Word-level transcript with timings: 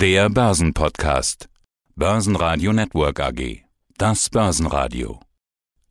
Der 0.00 0.30
Börsenpodcast. 0.30 1.50
Börsenradio 1.94 2.72
Network 2.72 3.20
AG. 3.20 3.64
Das 3.98 4.30
Börsenradio. 4.30 5.20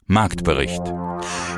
Marktbericht. 0.08 0.82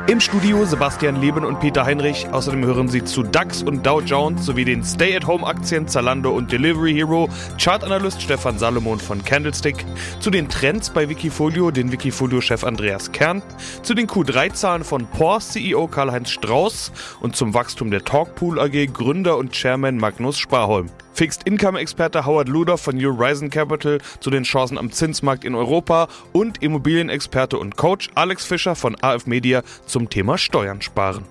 Im 0.07 0.19
Studio 0.19 0.65
Sebastian 0.65 1.21
Leben 1.21 1.45
und 1.45 1.61
Peter 1.61 1.85
Heinrich. 1.85 2.27
Außerdem 2.27 2.65
hören 2.65 2.89
Sie 2.89 3.05
zu 3.05 3.23
DAX 3.23 3.63
und 3.63 3.85
Dow 3.85 4.01
Jones 4.01 4.45
sowie 4.45 4.65
den 4.65 4.83
Stay-at-Home-Aktien 4.83 5.87
Zalando 5.87 6.31
und 6.31 6.51
Delivery 6.51 6.93
Hero, 6.93 7.29
Chartanalyst 7.57 8.21
Stefan 8.21 8.59
Salomon 8.59 8.99
von 8.99 9.23
Candlestick, 9.23 9.85
zu 10.19 10.29
den 10.29 10.49
Trends 10.49 10.89
bei 10.89 11.07
Wikifolio 11.07 11.71
den 11.71 11.93
Wikifolio-Chef 11.93 12.65
Andreas 12.65 13.13
Kern, 13.13 13.41
zu 13.81 13.93
den 13.93 14.07
Q3-Zahlen 14.07 14.83
von 14.83 15.07
Porsche 15.07 15.51
CEO 15.51 15.87
Karl-Heinz 15.87 16.31
Strauß 16.31 16.91
und 17.21 17.37
zum 17.37 17.53
Wachstum 17.53 17.91
der 17.91 18.03
Talkpool 18.03 18.59
AG 18.59 18.87
Gründer 18.87 19.37
und 19.37 19.53
Chairman 19.53 19.95
Magnus 19.95 20.37
Sparholm. 20.37 20.89
Fixed-Income-Experte 21.13 22.25
Howard 22.25 22.49
Luder 22.49 22.77
von 22.77 22.95
New 22.95 23.17
Horizon 23.17 23.49
Capital 23.49 23.99
zu 24.19 24.29
den 24.29 24.43
Chancen 24.43 24.77
am 24.77 24.91
Zinsmarkt 24.91 25.43
in 25.43 25.55
Europa 25.55 26.07
und 26.31 26.61
Immobilienexperte 26.61 27.57
und 27.57 27.77
Coach 27.77 28.09
Alex 28.15 28.45
Fischer 28.45 28.75
von 28.75 28.95
AF 29.01 29.25
Media 29.25 29.63
zum 29.85 30.09
Thema 30.09 30.37
Steuern 30.37 30.81
sparen. 30.81 31.25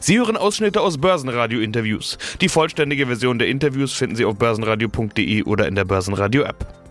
Sie 0.00 0.18
hören 0.18 0.36
Ausschnitte 0.36 0.80
aus 0.80 0.98
Börsenradio-Interviews. 0.98 2.18
Die 2.40 2.48
vollständige 2.48 3.06
Version 3.06 3.38
der 3.38 3.48
Interviews 3.48 3.92
finden 3.92 4.16
Sie 4.16 4.24
auf 4.24 4.36
börsenradio.de 4.36 5.42
oder 5.44 5.66
in 5.66 5.74
der 5.74 5.84
Börsenradio-App. 5.84 6.81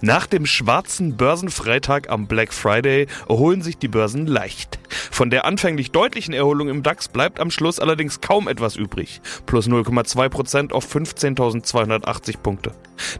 Nach 0.00 0.26
dem 0.26 0.46
schwarzen 0.46 1.16
Börsenfreitag 1.16 2.08
am 2.08 2.26
Black 2.26 2.52
Friday 2.52 3.06
erholen 3.28 3.62
sich 3.62 3.78
die 3.78 3.88
Börsen 3.88 4.26
leicht. 4.26 4.78
Von 5.10 5.30
der 5.30 5.44
anfänglich 5.44 5.92
deutlichen 5.92 6.34
Erholung 6.34 6.68
im 6.68 6.82
DAX 6.82 7.08
bleibt 7.08 7.40
am 7.40 7.50
Schluss 7.50 7.80
allerdings 7.80 8.20
kaum 8.20 8.48
etwas 8.48 8.76
übrig. 8.76 9.20
Plus 9.46 9.68
0,2% 9.68 10.72
auf 10.72 10.94
15.280 10.94 12.38
Punkte. 12.38 12.72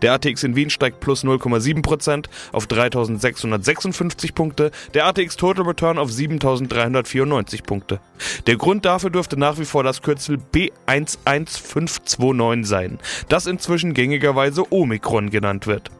Der 0.02 0.12
ATX 0.12 0.42
in 0.42 0.56
Wien 0.56 0.70
steigt 0.70 1.00
plus 1.00 1.24
0,7% 1.24 2.26
auf 2.52 2.66
3.656 2.66 4.34
Punkte. 4.34 4.70
Der 4.94 5.06
ATX 5.06 5.36
Total 5.36 5.64
Return 5.64 5.98
auf 5.98 6.10
7.394 6.10 7.62
Punkte. 7.64 8.00
Der 8.46 8.56
Grund 8.56 8.84
dafür 8.84 9.10
dürfte 9.10 9.38
nach 9.38 9.58
wie 9.58 9.64
vor 9.64 9.82
das 9.82 10.02
Kürzel 10.02 10.38
B11529 10.54 12.64
sein, 12.64 12.98
das 13.28 13.46
inzwischen 13.46 13.94
gängigerweise 13.94 14.72
Omikron 14.72 15.30
genannt 15.30 15.66
wird. 15.66 15.90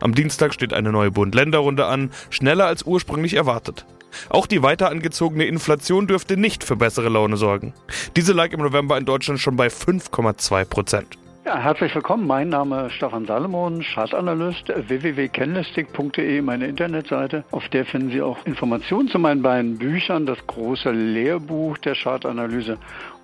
Am 0.00 0.14
Dienstag 0.14 0.54
steht 0.54 0.72
eine 0.72 0.92
neue 0.92 1.10
Bund-Länder-Runde 1.10 1.86
an, 1.86 2.10
schneller 2.30 2.66
als 2.66 2.84
ursprünglich 2.84 3.34
erwartet. 3.34 3.86
Auch 4.28 4.46
die 4.46 4.62
weiter 4.62 4.90
angezogene 4.90 5.44
Inflation 5.44 6.06
dürfte 6.06 6.36
nicht 6.36 6.64
für 6.64 6.76
bessere 6.76 7.08
Laune 7.08 7.36
sorgen. 7.36 7.72
Diese 8.16 8.32
lag 8.32 8.52
im 8.52 8.60
November 8.60 8.98
in 8.98 9.04
Deutschland 9.04 9.40
schon 9.40 9.56
bei 9.56 9.68
5,2 9.68 10.64
Prozent. 10.64 11.18
Ja, 11.44 11.58
herzlich 11.58 11.92
willkommen. 11.92 12.28
Mein 12.28 12.50
Name 12.50 12.86
ist 12.86 12.92
Stefan 12.92 13.26
Salomon, 13.26 13.82
Chartanalyst, 13.82 14.68
www.kenlistic.de, 14.68 16.40
meine 16.40 16.68
Internetseite. 16.68 17.42
Auf 17.50 17.68
der 17.70 17.84
finden 17.84 18.12
Sie 18.12 18.22
auch 18.22 18.38
Informationen 18.46 19.08
zu 19.08 19.18
meinen 19.18 19.42
beiden 19.42 19.76
Büchern, 19.76 20.24
das 20.24 20.38
große 20.46 20.92
Lehrbuch 20.92 21.78
der 21.78 21.96
Chartanalyse 21.96 22.78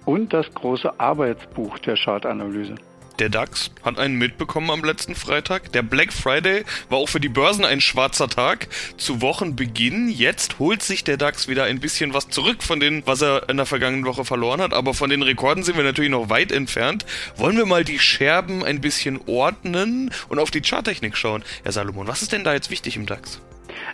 und 0.05 0.33
das 0.33 0.53
große 0.53 0.99
Arbeitsbuch 0.99 1.79
der 1.79 1.97
Chartanalyse. 1.97 2.75
Der 3.19 3.29
DAX 3.29 3.73
hat 3.83 3.99
einen 3.99 4.17
mitbekommen 4.17 4.71
am 4.71 4.85
letzten 4.85 5.17
Freitag. 5.17 5.73
Der 5.73 5.83
Black 5.83 6.13
Friday 6.13 6.65
war 6.89 6.99
auch 6.99 7.09
für 7.09 7.19
die 7.19 7.29
Börsen 7.29 7.65
ein 7.65 7.81
schwarzer 7.81 8.29
Tag. 8.29 8.69
Zu 8.97 9.21
Wochenbeginn. 9.21 10.09
Jetzt 10.09 10.61
holt 10.61 10.83
sich 10.83 11.03
der 11.03 11.17
DAX 11.17 11.49
wieder 11.49 11.65
ein 11.65 11.81
bisschen 11.81 12.15
was 12.15 12.29
zurück 12.29 12.63
von 12.63 12.79
dem, 12.79 13.05
was 13.07 13.21
er 13.21 13.49
in 13.49 13.57
der 13.57 13.67
vergangenen 13.67 14.07
Woche 14.07 14.25
verloren 14.25 14.61
hat. 14.61 14.73
Aber 14.73 14.95
von 14.95 15.11
den 15.11 15.23
Rekorden 15.23 15.65
sind 15.65 15.77
wir 15.77 15.83
natürlich 15.83 16.13
noch 16.13 16.31
weit 16.31 16.53
entfernt. 16.53 17.07
Wollen 17.37 17.57
wir 17.57 17.67
mal 17.67 17.83
die 17.83 17.99
Scherben 17.99 18.65
ein 18.65 18.81
bisschen 18.81 19.19
ordnen 19.27 20.13
und 20.29 20.39
auf 20.39 20.53
die 20.53 20.63
Charttechnik 20.63 21.17
schauen? 21.17 21.43
Herr 21.65 21.73
Salomon, 21.73 22.07
was 22.07 22.23
ist 22.23 22.31
denn 22.31 22.45
da 22.45 22.55
jetzt 22.55 22.71
wichtig 22.71 22.95
im 22.95 23.07
DAX? 23.07 23.41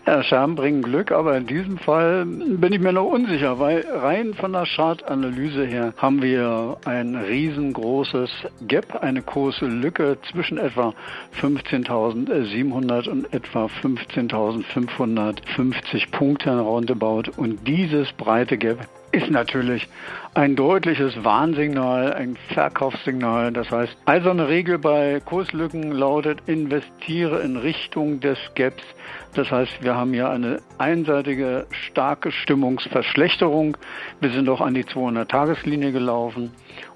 Ja, 0.07 0.23
Scherben 0.23 0.55
bringen 0.55 0.83
Glück, 0.83 1.11
aber 1.13 1.35
in 1.37 1.47
diesem 1.47 1.79
Fall 1.79 2.27
bin 2.27 2.73
ich 2.73 2.81
mir 2.81 2.93
noch 2.93 3.07
unsicher, 3.07 3.59
weil 3.59 3.87
rein 3.89 4.35
von 4.35 4.53
der 4.53 4.67
Chartanalyse 4.67 5.65
her 5.65 5.95
haben 5.97 6.21
wir 6.23 6.77
ein 6.85 7.17
riesengroßes 7.17 8.31
Gap, 8.69 9.03
eine 9.03 9.23
große 9.23 9.65
Lücke 9.67 10.19
zwischen 10.31 10.59
etwa 10.59 10.93
15.700 11.41 13.09
und 13.09 13.33
etwa 13.33 13.71
15.550 13.83 16.11
Punkten 16.11 16.59
roundabout 16.59 17.31
und 17.37 17.67
dieses 17.67 18.13
breite 18.13 18.59
Gap 18.59 18.87
ist 19.15 19.31
natürlich 19.31 19.87
ein 20.35 20.57
deutliches 20.57 21.23
Warnsignal, 21.23 22.13
ein 22.15 22.37
Verkaufssignal. 22.53 23.53
Das 23.53 23.71
heißt, 23.71 23.97
also 24.05 24.31
eine 24.31 24.49
Regel 24.49 24.79
bei 24.79 25.21
Kurslücken 25.25 25.93
lautet, 25.93 26.41
investiere 26.47 27.41
in 27.41 27.57
Richtung 27.57 28.19
des 28.19 28.39
Gaps. 28.57 28.83
Das 29.35 29.53
heißt, 29.53 29.85
wir 29.85 29.95
haben 29.95 30.13
hier 30.13 30.29
eine 30.31 30.61
einseitige 30.79 31.67
starke 31.71 32.33
Stimmungsverschlechterung. 32.33 33.77
Wir 34.21 34.31
sind 34.31 34.49
auch 34.49 34.61
an 34.61 34.75
die 34.75 34.85
200-Tageslinie 34.85 35.93
gelaufen. 35.93 36.51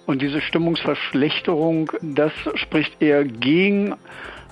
Und 0.06 0.20
diese 0.20 0.40
Stimmungsverschlechterung, 0.40 1.92
das 2.02 2.32
spricht 2.54 3.00
eher 3.00 3.24
gegen 3.24 3.94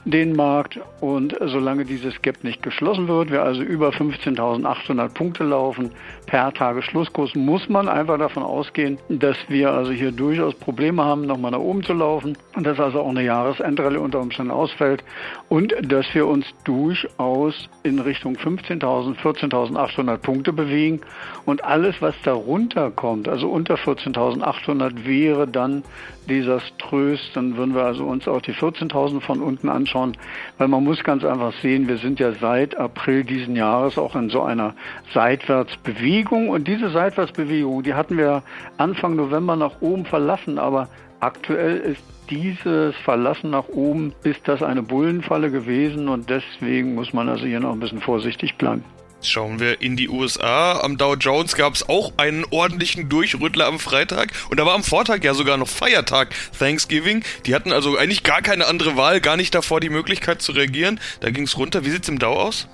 den 0.06 0.34
Markt. 0.34 0.78
Und 1.00 1.36
solange 1.44 1.84
dieses 1.84 2.22
Gap 2.22 2.42
nicht 2.44 2.62
geschlossen 2.62 3.08
wird, 3.08 3.30
wir 3.30 3.42
also 3.42 3.62
über 3.62 3.90
15.800 3.90 5.08
Punkte 5.12 5.44
laufen 5.44 5.90
per 6.26 6.54
Tagesschlusskurs, 6.54 7.34
muss 7.34 7.68
man 7.68 7.88
einfach 7.88 8.16
davon 8.18 8.42
ausgehen, 8.42 8.98
dass 9.08 9.36
wir 9.48 9.72
also 9.72 9.90
hier 9.90 10.12
durchaus 10.12 10.54
Probleme 10.54 11.04
haben, 11.04 11.22
nochmal 11.22 11.50
nach 11.50 11.58
oben 11.58 11.82
zu 11.82 11.92
laufen. 11.92 12.38
Und 12.54 12.64
dass 12.66 12.78
also 12.78 13.00
auch 13.00 13.10
eine 13.10 13.24
Jahresendrallye 13.24 13.98
unter 13.98 14.20
Umständen 14.20 14.52
ausfällt. 14.52 15.02
Und 15.48 15.74
dass 15.82 16.06
wir 16.14 16.26
uns 16.26 16.46
durchaus 16.64 17.68
in 17.82 17.98
Richtung 17.98 18.36
15.000, 18.36 19.16
14.800 19.16 20.18
Punkte 20.18 20.52
bewegen. 20.52 21.00
Und 21.44 21.64
alles, 21.64 21.96
was 22.00 22.14
darunter 22.22 22.90
kommt, 22.92 23.28
also 23.28 23.48
unter 23.48 23.74
14.800 23.74 25.04
wäre 25.04 25.48
dann 25.48 25.82
desaströs, 26.28 27.20
dann 27.34 27.56
würden 27.56 27.74
wir 27.74 27.84
also 27.84 28.04
uns 28.04 28.26
auch 28.26 28.40
die 28.40 28.52
14.000 28.52 29.20
von 29.20 29.40
unten 29.40 29.68
anschauen 29.68 29.95
anschauen, 29.96 30.16
weil 30.58 30.68
man 30.68 30.84
muss 30.84 31.02
ganz 31.02 31.24
einfach 31.24 31.52
sehen, 31.60 31.88
wir 31.88 31.98
sind 31.98 32.20
ja 32.20 32.32
seit 32.32 32.76
April 32.76 33.24
diesen 33.24 33.56
Jahres 33.56 33.98
auch 33.98 34.14
in 34.16 34.30
so 34.30 34.42
einer 34.42 34.74
Seitwärtsbewegung. 35.12 36.48
Und 36.48 36.68
diese 36.68 36.90
Seitwärtsbewegung, 36.90 37.82
die 37.82 37.94
hatten 37.94 38.16
wir 38.16 38.42
Anfang 38.78 39.16
November 39.16 39.56
nach 39.56 39.80
oben 39.80 40.04
verlassen, 40.04 40.58
aber 40.58 40.88
aktuell 41.20 41.78
ist 41.78 42.02
dieses 42.30 42.96
Verlassen 42.96 43.50
nach 43.50 43.68
oben, 43.68 44.12
ist 44.24 44.46
das 44.48 44.62
eine 44.62 44.82
Bullenfalle 44.82 45.50
gewesen. 45.50 46.08
Und 46.08 46.28
deswegen 46.30 46.94
muss 46.94 47.12
man 47.12 47.28
also 47.28 47.46
hier 47.46 47.60
noch 47.60 47.72
ein 47.72 47.80
bisschen 47.80 48.00
vorsichtig 48.00 48.56
bleiben. 48.56 48.84
Schauen 49.26 49.58
wir 49.58 49.82
in 49.82 49.96
die 49.96 50.08
USA. 50.08 50.80
Am 50.80 50.96
Dow 50.98 51.14
Jones 51.14 51.56
gab 51.56 51.74
es 51.74 51.88
auch 51.88 52.12
einen 52.16 52.44
ordentlichen 52.50 53.08
Durchrüttler 53.08 53.66
am 53.66 53.78
Freitag. 53.78 54.32
Und 54.50 54.60
da 54.60 54.66
war 54.66 54.74
am 54.74 54.84
Vortag 54.84 55.24
ja 55.24 55.34
sogar 55.34 55.56
noch 55.56 55.68
Feiertag, 55.68 56.34
Thanksgiving. 56.58 57.24
Die 57.44 57.54
hatten 57.54 57.72
also 57.72 57.96
eigentlich 57.96 58.22
gar 58.22 58.42
keine 58.42 58.66
andere 58.66 58.96
Wahl, 58.96 59.20
gar 59.20 59.36
nicht 59.36 59.54
davor 59.54 59.80
die 59.80 59.88
Möglichkeit 59.88 60.42
zu 60.42 60.52
reagieren. 60.52 61.00
Da 61.20 61.30
ging 61.30 61.44
es 61.44 61.58
runter. 61.58 61.84
Wie 61.84 61.90
sieht 61.90 62.04
es 62.04 62.08
im 62.08 62.18
Dow 62.18 62.34
aus? 62.34 62.68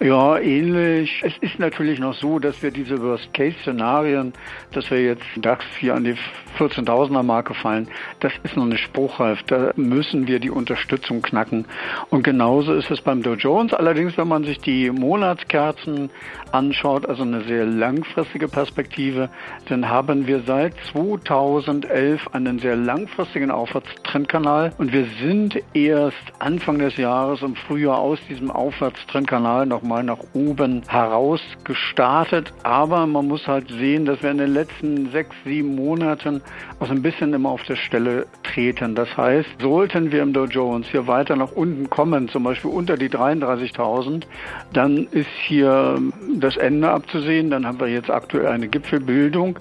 Ja, 0.00 0.38
ähnlich. 0.38 1.22
Es 1.24 1.36
ist 1.38 1.58
natürlich 1.58 1.98
noch 1.98 2.14
so, 2.14 2.38
dass 2.38 2.62
wir 2.62 2.70
diese 2.70 3.02
Worst-Case-Szenarien, 3.02 4.32
dass 4.72 4.88
wir 4.92 5.02
jetzt 5.02 5.24
DAX 5.36 5.64
hier 5.80 5.96
an 5.96 6.04
die 6.04 6.14
14.000er 6.56 7.24
Marke 7.24 7.52
fallen, 7.54 7.88
das 8.20 8.32
ist 8.44 8.56
noch 8.56 8.66
nicht 8.66 8.82
spruchreif. 8.82 9.42
Da 9.44 9.72
müssen 9.74 10.28
wir 10.28 10.38
die 10.38 10.50
Unterstützung 10.50 11.20
knacken. 11.20 11.66
Und 12.10 12.22
genauso 12.22 12.74
ist 12.74 12.92
es 12.92 13.00
beim 13.00 13.22
Dow 13.22 13.34
Jones. 13.34 13.74
Allerdings, 13.74 14.16
wenn 14.16 14.28
man 14.28 14.44
sich 14.44 14.58
die 14.60 14.88
Monatskerzen 14.90 16.10
anschaut, 16.52 17.04
also 17.06 17.24
eine 17.24 17.42
sehr 17.42 17.66
langfristige 17.66 18.46
Perspektive, 18.46 19.30
dann 19.68 19.88
haben 19.88 20.28
wir 20.28 20.42
seit 20.46 20.74
2011 20.92 22.34
einen 22.34 22.60
sehr 22.60 22.76
langfristigen 22.76 23.50
Aufwärtstrendkanal 23.50 24.72
und 24.78 24.92
wir 24.92 25.06
sind 25.20 25.60
erst 25.74 26.16
Anfang 26.38 26.78
des 26.78 26.96
Jahres 26.96 27.42
im 27.42 27.56
Frühjahr 27.56 27.98
aus 27.98 28.20
diesem 28.28 28.50
Aufwärtstrendkanal 28.50 29.57
nochmal 29.66 30.02
nach 30.02 30.18
oben 30.34 30.82
heraus 30.86 31.40
gestartet. 31.64 32.52
Aber 32.62 33.06
man 33.06 33.26
muss 33.28 33.46
halt 33.46 33.68
sehen, 33.68 34.04
dass 34.04 34.22
wir 34.22 34.30
in 34.30 34.38
den 34.38 34.52
letzten 34.52 35.10
sechs, 35.10 35.34
sieben 35.44 35.74
Monaten 35.74 36.42
auch 36.80 36.90
ein 36.90 37.02
bisschen 37.02 37.32
immer 37.32 37.50
auf 37.50 37.62
der 37.64 37.76
Stelle 37.76 38.26
treten. 38.42 38.94
Das 38.94 39.16
heißt, 39.16 39.48
sollten 39.60 40.12
wir 40.12 40.22
im 40.22 40.32
Dow 40.32 40.44
Jones 40.44 40.88
hier 40.88 41.06
weiter 41.06 41.36
nach 41.36 41.52
unten 41.52 41.88
kommen, 41.90 42.28
zum 42.28 42.44
Beispiel 42.44 42.70
unter 42.70 42.96
die 42.96 43.08
33.000, 43.08 44.24
dann 44.72 45.06
ist 45.10 45.30
hier 45.46 46.00
das 46.36 46.56
Ende 46.56 46.90
abzusehen. 46.90 47.50
Dann 47.50 47.66
haben 47.66 47.80
wir 47.80 47.88
jetzt 47.88 48.10
aktuell 48.10 48.48
eine 48.48 48.68
Gipfelbildung. 48.68 49.58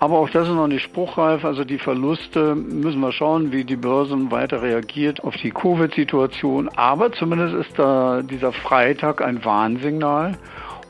Aber 0.00 0.18
auch 0.18 0.28
das 0.28 0.48
ist 0.48 0.54
noch 0.54 0.66
nicht 0.66 0.82
spruchreif. 0.82 1.44
Also 1.44 1.64
die 1.64 1.78
Verluste 1.78 2.54
müssen 2.54 3.00
wir 3.00 3.12
schauen, 3.12 3.52
wie 3.52 3.64
die 3.64 3.76
Börsen 3.76 4.30
weiter 4.30 4.62
reagiert 4.62 5.24
auf 5.24 5.36
die 5.36 5.50
Covid-Situation. 5.50 6.68
Aber 6.76 7.12
zumindest 7.12 7.54
ist 7.54 7.78
da 7.78 8.22
dieser 8.22 8.52
Freitag 8.52 9.22
ein 9.22 9.44
Warnsignal. 9.44 10.36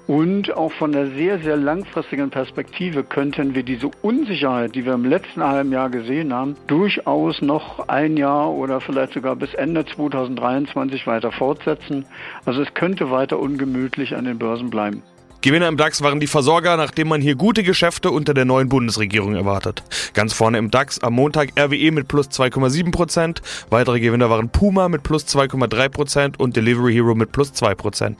Und 0.06 0.54
auch 0.54 0.72
von 0.72 0.92
der 0.92 1.06
sehr, 1.12 1.38
sehr 1.38 1.56
langfristigen 1.56 2.28
Perspektive 2.28 3.04
könnten 3.04 3.54
wir 3.54 3.62
diese 3.62 3.90
Unsicherheit, 4.02 4.74
die 4.74 4.84
wir 4.84 4.92
im 4.92 5.06
letzten 5.06 5.42
halben 5.42 5.72
Jahr 5.72 5.88
gesehen 5.88 6.34
haben, 6.34 6.56
durchaus 6.66 7.40
noch 7.40 7.88
ein 7.88 8.18
Jahr 8.18 8.50
oder 8.50 8.82
vielleicht 8.82 9.14
sogar 9.14 9.34
bis 9.34 9.54
Ende 9.54 9.86
2023 9.86 11.06
weiter 11.06 11.32
fortsetzen. 11.32 12.04
Also 12.44 12.60
es 12.60 12.74
könnte 12.74 13.10
weiter 13.10 13.38
ungemütlich 13.38 14.14
an 14.14 14.26
den 14.26 14.38
Börsen 14.38 14.68
bleiben. 14.68 15.02
Gewinner 15.44 15.68
im 15.68 15.76
DAX 15.76 16.00
waren 16.00 16.20
die 16.20 16.26
Versorger, 16.26 16.78
nachdem 16.78 17.08
man 17.08 17.20
hier 17.20 17.34
gute 17.34 17.64
Geschäfte 17.64 18.10
unter 18.10 18.32
der 18.32 18.46
neuen 18.46 18.70
Bundesregierung 18.70 19.34
erwartet. 19.34 19.82
Ganz 20.14 20.32
vorne 20.32 20.56
im 20.56 20.70
DAX 20.70 21.00
am 21.00 21.12
Montag 21.12 21.50
RWE 21.60 21.90
mit 21.90 22.08
plus 22.08 22.28
2,7%, 22.28 23.42
weitere 23.68 24.00
Gewinner 24.00 24.30
waren 24.30 24.48
Puma 24.48 24.88
mit 24.88 25.02
plus 25.02 25.26
2,3% 25.26 26.38
und 26.38 26.56
Delivery 26.56 26.94
Hero 26.94 27.14
mit 27.14 27.30
plus 27.30 27.52
2%. 27.52 28.14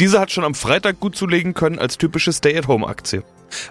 Diese 0.00 0.18
hat 0.18 0.32
schon 0.32 0.44
am 0.44 0.54
Freitag 0.54 1.00
gut 1.00 1.16
zulegen 1.16 1.52
können 1.52 1.78
als 1.78 1.98
typische 1.98 2.32
Stay-at-Home-Aktie. 2.32 3.24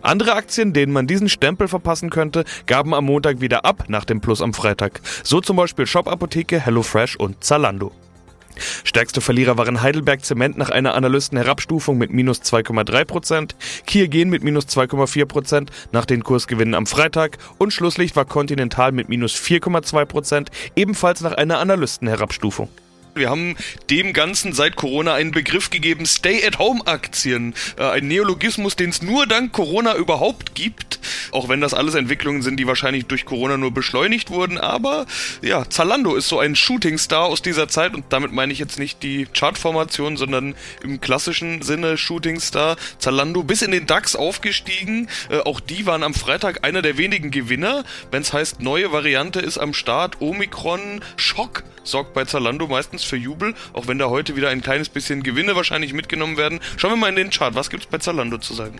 Andere 0.03 0.33
Aktien, 0.35 0.73
denen 0.73 0.93
man 0.93 1.07
diesen 1.07 1.29
Stempel 1.29 1.67
verpassen 1.67 2.11
könnte, 2.11 2.43
gaben 2.67 2.93
am 2.93 3.05
Montag 3.05 3.41
wieder 3.41 3.65
ab 3.65 3.85
nach 3.87 4.05
dem 4.05 4.21
Plus 4.21 4.39
am 4.39 4.53
Freitag. 4.53 5.01
So 5.23 5.41
zum 5.41 5.55
Beispiel 5.55 5.87
Shop 5.87 6.07
Apotheke, 6.07 6.59
HelloFresh 6.59 7.15
und 7.15 7.43
Zalando. 7.43 7.91
Stärkste 8.83 9.21
Verlierer 9.21 9.57
waren 9.57 9.81
Heidelberg 9.81 10.23
Zement 10.23 10.57
nach 10.57 10.69
einer 10.69 10.95
Analystenherabstufung 10.95 11.97
mit 11.97 12.11
minus 12.11 12.41
2,3%, 12.41 13.51
Kiergen 13.85 14.29
mit 14.29 14.43
minus 14.43 14.65
2,4% 14.65 15.67
nach 15.91 16.05
den 16.05 16.23
Kursgewinnen 16.23 16.75
am 16.75 16.85
Freitag 16.85 17.37
und 17.57 17.73
Schlusslicht 17.73 18.15
war 18.15 18.25
Continental 18.25 18.91
mit 18.91 19.09
minus 19.09 19.35
4,2%, 19.35 20.47
ebenfalls 20.75 21.21
nach 21.21 21.33
einer 21.33 21.59
Analystenherabstufung. 21.59 22.69
Wir 23.15 23.29
haben 23.29 23.55
dem 23.91 24.11
Ganzen 24.11 24.53
seit 24.53 24.75
Corona 24.75 25.13
einen 25.13 25.31
Begriff 25.31 25.69
gegeben, 25.69 26.05
Stay-at-Home-Aktien. 26.07 27.53
Äh, 27.77 27.83
ein 27.83 28.07
Neologismus, 28.07 28.75
den 28.75 28.89
es 28.89 29.03
nur 29.03 29.27
dank 29.27 29.51
Corona 29.51 29.95
überhaupt 29.95 30.55
gibt. 30.55 30.99
Auch 31.31 31.47
wenn 31.47 31.61
das 31.61 31.75
alles 31.75 31.93
Entwicklungen 31.93 32.41
sind, 32.41 32.57
die 32.57 32.65
wahrscheinlich 32.65 33.05
durch 33.05 33.25
Corona 33.25 33.57
nur 33.57 33.71
beschleunigt 33.71 34.31
wurden. 34.31 34.57
Aber 34.57 35.05
ja, 35.43 35.69
Zalando 35.69 36.15
ist 36.15 36.27
so 36.27 36.39
ein 36.39 36.55
Shooting-Star 36.55 37.25
aus 37.25 37.43
dieser 37.43 37.67
Zeit. 37.67 37.93
Und 37.93 38.05
damit 38.09 38.31
meine 38.31 38.51
ich 38.51 38.57
jetzt 38.57 38.79
nicht 38.79 39.03
die 39.03 39.27
Chartformation, 39.27 40.17
sondern 40.17 40.55
im 40.83 40.99
klassischen 40.99 41.61
Sinne 41.61 41.97
Shooting-Star. 41.97 42.77
Zalando 42.97 43.43
bis 43.43 43.61
in 43.61 43.69
den 43.69 43.85
DAX 43.85 44.15
aufgestiegen. 44.15 45.07
Äh, 45.29 45.39
auch 45.39 45.59
die 45.59 45.85
waren 45.85 46.01
am 46.01 46.15
Freitag 46.15 46.65
einer 46.65 46.81
der 46.81 46.97
wenigen 46.97 47.29
Gewinner. 47.29 47.83
Wenn 48.09 48.23
es 48.23 48.33
heißt, 48.33 48.59
neue 48.59 48.91
Variante 48.91 49.39
ist 49.39 49.59
am 49.59 49.75
Start. 49.75 50.19
Omikron, 50.19 51.01
Schock 51.15 51.63
sorgt 51.83 52.13
bei 52.13 52.25
Zalando 52.25 52.67
meistens 52.67 53.02
für 53.03 53.17
Jubel, 53.17 53.53
auch 53.73 53.87
wenn 53.87 53.97
da 53.97 54.09
heute 54.09 54.35
wieder 54.35 54.49
ein 54.49 54.61
kleines 54.61 54.89
bisschen 54.89 55.23
Gewinne 55.23 55.55
wahrscheinlich 55.55 55.93
mitgenommen 55.93 56.37
werden. 56.37 56.59
Schauen 56.77 56.91
wir 56.91 56.97
mal 56.97 57.09
in 57.09 57.15
den 57.15 57.29
Chart. 57.29 57.55
Was 57.55 57.69
gibt 57.69 57.83
es 57.83 57.89
bei 57.89 57.97
Zalando 57.97 58.37
zu 58.37 58.53
sagen? 58.53 58.79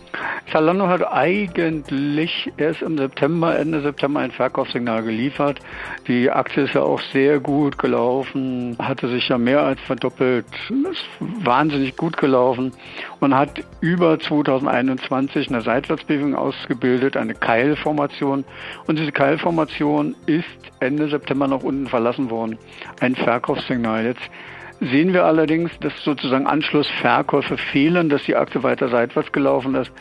Zalando 0.52 0.88
hat 0.88 1.06
eigentlich 1.12 2.52
erst 2.58 2.82
im 2.82 2.98
September, 2.98 3.58
Ende 3.58 3.82
September 3.82 4.20
ein 4.20 4.32
Verkaufssignal 4.32 5.04
geliefert. 5.04 5.60
Die 6.08 6.30
Aktie 6.30 6.64
ist 6.64 6.74
ja 6.74 6.82
auch 6.82 7.02
sehr 7.12 7.40
gut 7.40 7.78
gelaufen, 7.78 8.76
hatte 8.80 9.08
sich 9.10 9.28
ja 9.30 9.38
mehr 9.38 9.62
als 9.62 9.80
verdoppelt, 9.82 10.46
ist 10.92 11.06
wahnsinnig 11.20 11.96
gut 11.96 12.18
gelaufen 12.18 12.72
und 13.20 13.36
hat 13.36 13.64
über 13.82 14.20
2021 14.20 15.50
eine 15.50 15.62
Seitwärtsbewegung 15.62 16.36
ausgebildet, 16.36 17.18
eine 17.18 17.34
Keilformation. 17.34 18.44
Und 18.86 19.00
diese 19.00 19.12
Keilformation 19.12 20.16
ist 20.26 20.46
Ende 20.80 21.10
September 21.10 21.48
nach 21.48 21.64
unten 21.64 21.88
verlassen 21.88 22.30
worden. 22.30 22.58
Ein 23.00 23.16
Verkaufssignal. 23.16 24.04
Jetzt 24.14 24.92
sehen 24.92 25.14
wir 25.14 25.26
allerdings, 25.26 25.72
dass 25.80 25.94
sozusagen 26.04 26.46
Anschlussverkäufe 26.46 27.58
fehlen, 27.58 28.10
dass 28.10 28.24
die 28.24 28.36
Aktie 28.36 28.62
weiter 28.64 28.90
seitwärts 28.90 29.32
gelaufen 29.32 29.76
ist. 29.76 29.92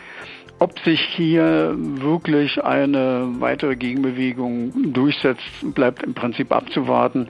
Ob 0.58 0.78
sich 0.80 1.00
hier 1.00 1.74
wirklich 1.76 2.62
eine 2.62 3.26
weitere 3.40 3.74
Gegenbewegung 3.74 4.92
durchsetzt, 4.92 5.42
bleibt 5.74 6.04
im 6.04 6.14
Prinzip 6.14 6.52
abzuwarten. 6.52 7.28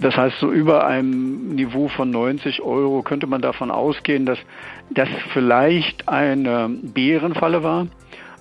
Das 0.00 0.16
heißt, 0.16 0.38
so 0.38 0.52
über 0.52 0.86
einem 0.86 1.48
Niveau 1.56 1.88
von 1.88 2.10
90 2.10 2.62
Euro 2.62 3.02
könnte 3.02 3.26
man 3.26 3.40
davon 3.40 3.70
ausgehen, 3.70 4.26
dass 4.26 4.38
das 4.90 5.08
vielleicht 5.32 6.08
eine 6.08 6.68
Bärenfalle 6.68 7.62
war 7.62 7.88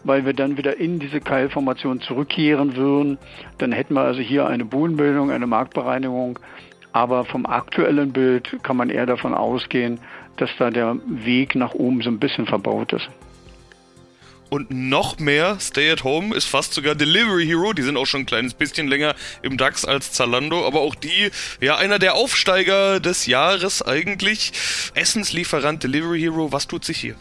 weil 0.04 0.26
wir 0.26 0.34
dann 0.34 0.58
wieder 0.58 0.78
in 0.78 1.00
diese 1.00 1.20
Keilformation 1.20 2.00
zurückkehren 2.00 2.76
würden. 2.76 3.18
Dann 3.58 3.72
hätten 3.74 3.94
wir 3.94 4.02
also 4.02 4.22
hier 4.22 4.48
eine 4.48 4.64
Bodenbildung, 4.64 5.32
eine 5.32 5.48
Marktbereinigung. 5.48 6.40
Aber 6.98 7.26
vom 7.26 7.46
aktuellen 7.46 8.12
Bild 8.12 8.58
kann 8.64 8.76
man 8.76 8.90
eher 8.90 9.06
davon 9.06 9.36
ausgehen, 9.36 10.00
dass 10.38 10.50
da 10.58 10.72
der 10.72 10.98
Weg 11.06 11.54
nach 11.54 11.76
oben 11.76 12.02
so 12.02 12.10
ein 12.10 12.18
bisschen 12.18 12.48
verbaut 12.48 12.92
ist. 12.92 13.08
Und 14.50 14.72
noch 14.72 15.20
mehr 15.20 15.58
Stay 15.60 15.92
at 15.92 16.04
Home 16.04 16.34
ist 16.34 16.46
fast 16.46 16.74
sogar 16.74 16.96
Delivery 16.96 17.46
Hero. 17.46 17.74
Die 17.74 17.84
sind 17.84 17.98
auch 17.98 18.08
schon 18.08 18.22
ein 18.22 18.26
kleines 18.26 18.56
bisschen 18.56 18.88
länger 18.88 19.14
im 19.44 19.58
DAX 19.58 19.86
als 19.86 20.12
Zalando, 20.12 20.66
aber 20.66 20.80
auch 20.80 20.96
die, 20.96 21.30
ja, 21.62 21.76
einer 21.76 22.00
der 22.00 22.16
Aufsteiger 22.16 23.00
des 23.00 23.28
Jahres 23.28 23.86
eigentlich. 23.86 24.52
Essenslieferant 24.96 25.84
Delivery 25.84 26.20
Hero, 26.20 26.52
was 26.52 26.68
tut 26.68 26.84
sich 26.84 26.98
hier? 26.98 27.14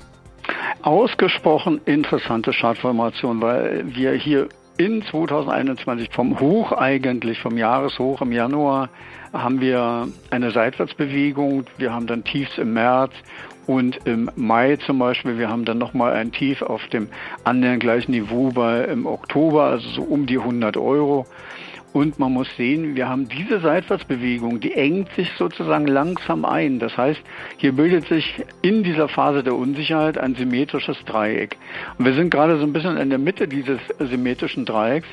Ausgesprochen 0.81 1.83
interessante 1.85 2.51
Chartformation, 2.53 3.43
weil 3.43 3.85
wir 3.95 4.15
hier 4.15 4.49
in 4.79 5.03
2021 5.03 6.09
vom 6.13 6.41
Hoch 6.41 6.73
eigentlich, 6.73 7.41
vom 7.41 7.59
Jahreshoch 7.59 8.23
im 8.23 8.33
Januar, 8.33 8.89
haben 9.43 9.61
wir 9.61 10.09
eine 10.31 10.51
Seitwärtsbewegung. 10.51 11.65
Wir 11.79 11.93
haben 11.93 12.07
dann 12.07 12.25
Tiefs 12.25 12.59
im 12.59 12.73
März 12.75 13.13
und 13.67 13.99
im 14.07 14.31
Mai 14.37 14.77
zum 14.77 14.99
Beispiel, 14.99 15.39
wir 15.39 15.49
haben 15.49 15.65
dann 15.65 15.79
nochmal 15.79 16.13
ein 16.13 16.31
Tief 16.31 16.63
auf 16.63 16.87
dem 16.89 17.09
annähernd 17.45 17.81
gleichen 17.81 18.13
Niveau 18.13 18.51
bei 18.53 18.85
im 18.85 19.07
Oktober, 19.07 19.65
also 19.65 19.89
so 19.89 20.03
um 20.03 20.27
die 20.27 20.39
100 20.39 20.77
Euro. 20.77 21.27
Und 21.93 22.19
man 22.19 22.31
muss 22.31 22.47
sehen, 22.59 22.95
wir 22.95 23.09
haben 23.09 23.27
diese 23.27 23.59
Seitwärtsbewegung, 23.61 24.61
die 24.61 24.75
engt 24.75 25.11
sich 25.13 25.33
sozusagen 25.39 25.87
langsam 25.87 26.45
ein. 26.45 26.79
Das 26.79 26.95
heißt, 26.95 27.23
hier 27.57 27.73
bildet 27.73 28.07
sich 28.07 28.45
in 28.61 28.83
dieser 28.83 29.09
Phase 29.09 29.43
der 29.43 29.55
Unsicherheit 29.55 30.19
ein 30.19 30.35
symmetrisches 30.35 31.03
Dreieck. 31.07 31.57
Und 31.97 32.05
wir 32.05 32.13
sind 32.13 32.31
gerade 32.31 32.59
so 32.59 32.65
ein 32.65 32.75
bisschen 32.75 32.99
in 32.99 33.09
der 33.09 33.19
Mitte 33.19 33.49
dieses 33.49 33.81
symmetrischen 33.99 34.67
Dreiecks. 34.67 35.09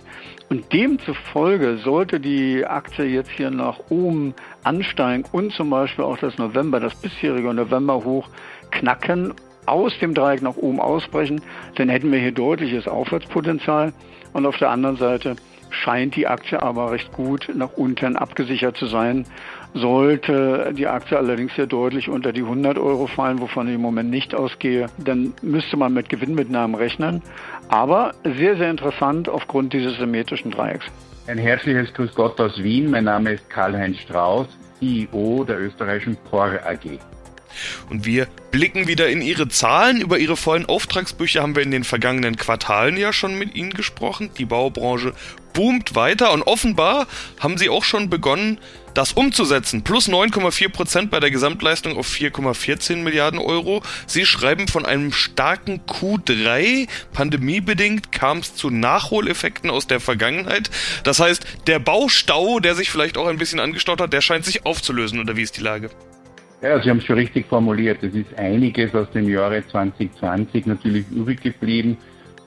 Und 0.49 0.71
demzufolge 0.71 1.77
sollte 1.77 2.19
die 2.19 2.65
Aktie 2.65 3.05
jetzt 3.05 3.31
hier 3.31 3.49
nach 3.49 3.79
oben 3.89 4.33
ansteigen 4.63 5.25
und 5.31 5.51
zum 5.53 5.69
Beispiel 5.69 6.05
auch 6.05 6.17
das 6.17 6.37
November, 6.37 6.79
das 6.79 6.95
bisherige 6.95 7.53
November 7.53 8.03
hoch 8.03 8.29
knacken, 8.71 9.33
aus 9.65 9.97
dem 9.99 10.13
Dreieck 10.13 10.41
nach 10.41 10.57
oben 10.57 10.79
ausbrechen, 10.79 11.41
dann 11.75 11.89
hätten 11.89 12.11
wir 12.11 12.19
hier 12.19 12.33
deutliches 12.33 12.87
Aufwärtspotenzial. 12.87 13.93
Und 14.33 14.45
auf 14.45 14.57
der 14.57 14.71
anderen 14.71 14.97
Seite 14.97 15.35
scheint 15.73 16.15
die 16.15 16.27
Aktie 16.27 16.61
aber 16.61 16.91
recht 16.91 17.11
gut 17.11 17.49
nach 17.53 17.73
unten 17.75 18.15
abgesichert 18.15 18.77
zu 18.77 18.85
sein. 18.85 19.25
Sollte 19.73 20.73
die 20.77 20.87
Aktie 20.87 21.17
allerdings 21.17 21.55
sehr 21.55 21.67
deutlich 21.67 22.09
unter 22.09 22.31
die 22.31 22.41
100 22.41 22.77
Euro 22.77 23.07
fallen, 23.07 23.39
wovon 23.39 23.67
ich 23.67 23.75
im 23.75 23.81
Moment 23.81 24.09
nicht 24.09 24.35
ausgehe, 24.35 24.87
dann 24.97 25.33
müsste 25.41 25.77
man 25.77 25.93
mit 25.93 26.09
Gewinnmitnahmen 26.09 26.75
rechnen. 26.75 27.21
Aber 27.69 28.13
sehr, 28.23 28.55
sehr 28.57 28.69
interessant 28.69 29.27
aufgrund 29.27 29.73
dieses 29.73 29.97
symmetrischen 29.97 30.51
Dreiecks. 30.51 30.85
Ein 31.27 31.37
herzliches 31.37 31.93
Grüß 31.93 32.13
Gott 32.13 32.39
aus 32.39 32.61
Wien. 32.61 32.91
Mein 32.91 33.05
Name 33.05 33.33
ist 33.33 33.49
Karl-Heinz 33.49 33.97
Strauß, 33.99 34.47
CEO 34.79 35.43
der 35.45 35.59
österreichischen 35.59 36.17
POR 36.29 36.59
AG. 36.65 36.99
Und 37.89 38.05
wir 38.05 38.27
blicken 38.51 38.87
wieder 38.87 39.09
in 39.09 39.21
Ihre 39.21 39.47
Zahlen. 39.47 40.01
Über 40.01 40.17
Ihre 40.17 40.37
vollen 40.37 40.65
Auftragsbücher 40.65 41.41
haben 41.41 41.55
wir 41.55 41.63
in 41.63 41.71
den 41.71 41.83
vergangenen 41.83 42.37
Quartalen 42.37 42.97
ja 42.97 43.13
schon 43.13 43.37
mit 43.37 43.55
Ihnen 43.55 43.73
gesprochen. 43.73 44.29
Die 44.37 44.45
Baubranche 44.45 45.13
boomt 45.53 45.95
weiter 45.95 46.31
und 46.33 46.43
offenbar 46.43 47.07
haben 47.39 47.57
Sie 47.57 47.69
auch 47.69 47.83
schon 47.83 48.09
begonnen, 48.09 48.59
das 48.93 49.13
umzusetzen. 49.13 49.83
Plus 49.83 50.07
9,4 50.07 50.69
Prozent 50.69 51.11
bei 51.11 51.19
der 51.19 51.31
Gesamtleistung 51.31 51.97
auf 51.97 52.07
4,14 52.07 52.97
Milliarden 52.97 53.39
Euro. 53.39 53.81
Sie 54.05 54.25
schreiben 54.25 54.67
von 54.67 54.85
einem 54.85 55.11
starken 55.11 55.81
Q3. 55.87 56.87
Pandemiebedingt 57.11 58.11
kam 58.11 58.39
es 58.39 58.55
zu 58.55 58.69
Nachholeffekten 58.69 59.69
aus 59.69 59.87
der 59.87 59.99
Vergangenheit. 59.99 60.69
Das 61.03 61.19
heißt, 61.19 61.43
der 61.67 61.79
Baustau, 61.79 62.59
der 62.59 62.75
sich 62.75 62.91
vielleicht 62.91 63.17
auch 63.17 63.27
ein 63.27 63.37
bisschen 63.37 63.59
angestaut 63.59 64.01
hat, 64.01 64.13
der 64.13 64.21
scheint 64.21 64.45
sich 64.45 64.65
aufzulösen. 64.65 65.19
Oder 65.19 65.35
wie 65.35 65.43
ist 65.43 65.57
die 65.57 65.61
Lage? 65.61 65.89
Ja, 66.63 66.81
Sie 66.81 66.89
haben 66.89 66.99
es 66.99 67.03
schon 67.03 67.17
richtig 67.17 67.45
formuliert. 67.47 68.01
Es 68.03 68.15
ist 68.15 68.39
einiges 68.39 68.95
aus 68.95 69.11
dem 69.11 69.27
Jahre 69.27 69.67
2020 69.67 70.65
natürlich 70.65 71.05
übrig 71.11 71.41
geblieben. 71.41 71.97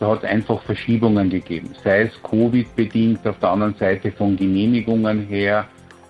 Da 0.01 0.09
hat 0.09 0.25
es 0.25 0.31
einfach 0.31 0.63
Verschiebungen 0.63 1.29
gegeben, 1.29 1.69
sei 1.85 2.05
es 2.05 2.23
Covid-bedingt 2.23 3.27
auf 3.27 3.39
der 3.41 3.51
anderen 3.51 3.75
Seite 3.75 4.11
von 4.13 4.35
Genehmigungen 4.35 5.27
her 5.27 5.67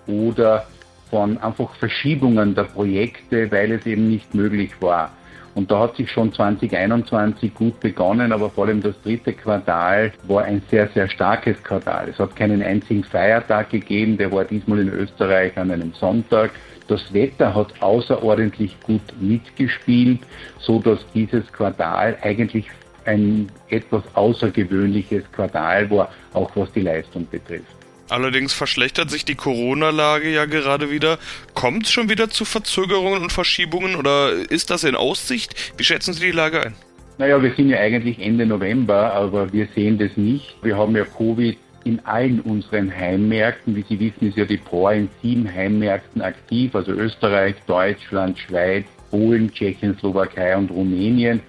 oder 0.07 0.65
von 1.09 1.37
einfach 1.39 1.75
Verschiebungen 1.75 2.55
der 2.55 2.63
Projekte, 2.63 3.51
weil 3.51 3.73
es 3.73 3.85
eben 3.85 4.07
nicht 4.07 4.33
möglich 4.33 4.71
war. 4.79 5.11
Und 5.55 5.69
da 5.69 5.79
hat 5.79 5.97
sich 5.97 6.09
schon 6.09 6.31
2021 6.31 7.53
gut 7.53 7.77
begonnen, 7.81 8.31
aber 8.31 8.49
vor 8.49 8.67
allem 8.67 8.81
das 8.81 8.95
dritte 9.01 9.33
Quartal 9.33 10.13
war 10.27 10.45
ein 10.45 10.61
sehr, 10.69 10.87
sehr 10.93 11.09
starkes 11.09 11.61
Quartal. 11.61 12.07
Es 12.09 12.19
hat 12.19 12.37
keinen 12.37 12.61
einzigen 12.61 13.03
Feiertag 13.03 13.69
gegeben, 13.69 14.17
der 14.17 14.31
war 14.31 14.45
diesmal 14.45 14.79
in 14.79 14.89
Österreich 14.89 15.57
an 15.57 15.71
einem 15.71 15.91
Sonntag. 15.93 16.51
Das 16.87 17.13
Wetter 17.13 17.53
hat 17.53 17.81
außerordentlich 17.81 18.75
gut 18.81 19.01
mitgespielt, 19.19 20.19
so 20.59 20.79
dass 20.79 20.99
dieses 21.13 21.51
Quartal 21.51 22.17
eigentlich 22.21 22.65
ein 23.05 23.49
etwas 23.69 24.03
außergewöhnliches 24.13 25.23
Quartal 25.31 25.89
war, 25.89 26.11
auch 26.33 26.51
was 26.55 26.71
die 26.73 26.81
Leistung 26.81 27.27
betrifft. 27.29 27.65
Allerdings 28.09 28.53
verschlechtert 28.53 29.09
sich 29.09 29.25
die 29.25 29.35
Corona-Lage 29.35 30.29
ja 30.29 30.45
gerade 30.45 30.89
wieder. 30.91 31.17
Kommt 31.53 31.85
es 31.85 31.91
schon 31.91 32.09
wieder 32.09 32.29
zu 32.29 32.45
Verzögerungen 32.45 33.21
und 33.21 33.33
Verschiebungen 33.33 33.95
oder 33.95 34.31
ist 34.49 34.69
das 34.69 34.85
in 34.85 34.95
Aussicht? 34.95 35.73
Wie 35.77 35.83
schätzen 35.83 36.13
Sie 36.13 36.25
die 36.25 36.31
Lage 36.31 36.65
ein? 36.65 36.73
Naja, 37.17 37.41
wir 37.41 37.53
sind 37.55 37.69
ja 37.69 37.79
eigentlich 37.79 38.19
Ende 38.19 38.45
November, 38.45 39.11
aber 39.13 39.51
wir 39.51 39.67
sehen 39.75 39.97
das 39.97 40.15
nicht. 40.15 40.55
Wir 40.61 40.77
haben 40.77 40.95
ja 40.95 41.03
Covid 41.03 41.57
in 41.87 42.05
allen 42.05 42.41
unseren 42.41 42.95
Heimmärkten. 42.95 43.75
Wie 43.75 43.85
Sie 43.87 43.99
wissen, 43.99 44.29
ist 44.29 44.37
ja 44.37 44.45
die 44.45 44.57
POR 44.57 44.93
in 44.93 45.09
sieben 45.21 45.51
Heimmärkten 45.51 46.21
aktiv, 46.21 46.75
also 46.75 46.91
Österreich, 46.91 47.55
Deutschland, 47.65 48.37
Schweiz, 48.37 48.85
Polen, 49.09 49.51
Tschechien, 49.51 49.97
Slowakei 49.97 50.55
und 50.55 50.69
Rumänien. 50.69 51.41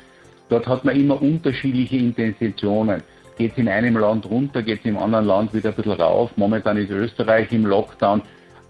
Dort 0.49 0.67
hat 0.67 0.85
man 0.85 0.99
immer 0.99 1.21
unterschiedliche 1.21 1.97
Intentionen 1.97 3.03
geht 3.39 3.53
es 3.53 3.59
in 3.59 3.69
einem 3.69 3.97
Land 3.97 4.29
runter, 4.29 4.63
geht 4.63 4.81
es 4.81 4.85
im 4.85 4.99
anderen 4.99 5.25
Land 5.25 5.55
wieder 5.55 5.71
ein 5.71 5.75
bisschen 5.75 5.93
rauf. 5.93 6.31
Momentan 6.37 6.77
ist 6.77 6.91
Österreich 6.91 7.53
im 7.53 7.65
Lockdown. 7.65 8.21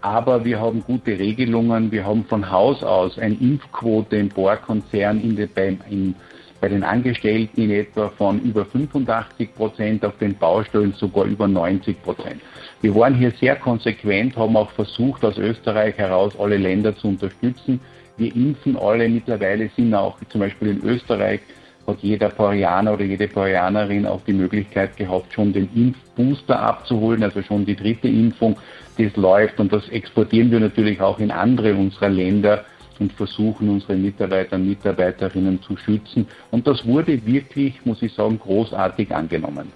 Aber 0.01 0.45
wir 0.45 0.61
haben 0.61 0.81
gute 0.83 1.19
Regelungen. 1.19 1.91
Wir 1.91 2.05
haben 2.05 2.23
von 2.23 2.49
Haus 2.49 2.83
aus 2.83 3.17
eine 3.19 3.35
Impfquote 3.35 4.15
im 4.15 4.29
Bohrkonzern 4.29 5.19
in 5.19 5.35
de, 5.35 5.47
bei, 5.47 5.75
in, 5.89 6.15
bei 6.61 6.67
den 6.67 6.83
Angestellten 6.83 7.61
in 7.61 7.71
etwa 7.71 8.09
von 8.09 8.39
über 8.41 8.65
85 8.65 9.55
Prozent, 9.55 10.05
auf 10.05 10.17
den 10.17 10.35
Baustellen 10.37 10.93
sogar 10.93 11.25
über 11.25 11.47
90 11.47 12.01
Prozent. 12.01 12.41
Wir 12.81 12.93
waren 12.95 13.15
hier 13.15 13.31
sehr 13.31 13.55
konsequent, 13.55 14.35
haben 14.37 14.57
auch 14.57 14.71
versucht, 14.71 15.23
aus 15.23 15.37
Österreich 15.37 15.97
heraus 15.97 16.33
alle 16.39 16.57
Länder 16.57 16.95
zu 16.95 17.07
unterstützen. 17.07 17.79
Wir 18.17 18.35
impfen 18.35 18.77
alle. 18.77 19.07
Mittlerweile 19.07 19.69
sind 19.75 19.93
auch 19.93 20.17
zum 20.29 20.41
Beispiel 20.41 20.69
in 20.69 20.83
Österreich 20.83 21.41
hat 21.89 21.99
jeder 22.01 22.29
Porianer 22.29 22.93
oder 22.93 23.03
jede 23.03 23.27
Porianerin 23.27 24.05
auch 24.05 24.21
die 24.25 24.33
Möglichkeit 24.33 24.95
gehabt, 24.95 25.33
schon 25.33 25.51
den 25.51 25.69
Impfbooster 25.75 26.59
abzuholen, 26.59 27.23
also 27.23 27.41
schon 27.41 27.65
die 27.65 27.75
dritte 27.75 28.07
Impfung, 28.07 28.57
das 28.97 29.15
läuft 29.15 29.59
und 29.59 29.73
das 29.73 29.87
exportieren 29.89 30.51
wir 30.51 30.59
natürlich 30.59 31.01
auch 31.01 31.19
in 31.19 31.31
andere 31.31 31.73
unserer 31.73 32.09
Länder 32.09 32.65
und 32.99 33.13
versuchen 33.13 33.69
unsere 33.69 33.95
Mitarbeiter 33.95 34.55
und 34.55 34.67
Mitarbeiterinnen 34.67 35.61
zu 35.61 35.77
schützen. 35.77 36.27
Und 36.51 36.67
das 36.67 36.85
wurde 36.85 37.25
wirklich, 37.25 37.85
muss 37.85 38.01
ich 38.01 38.13
sagen, 38.13 38.39
großartig 38.39 39.13
angenommen. 39.13 39.71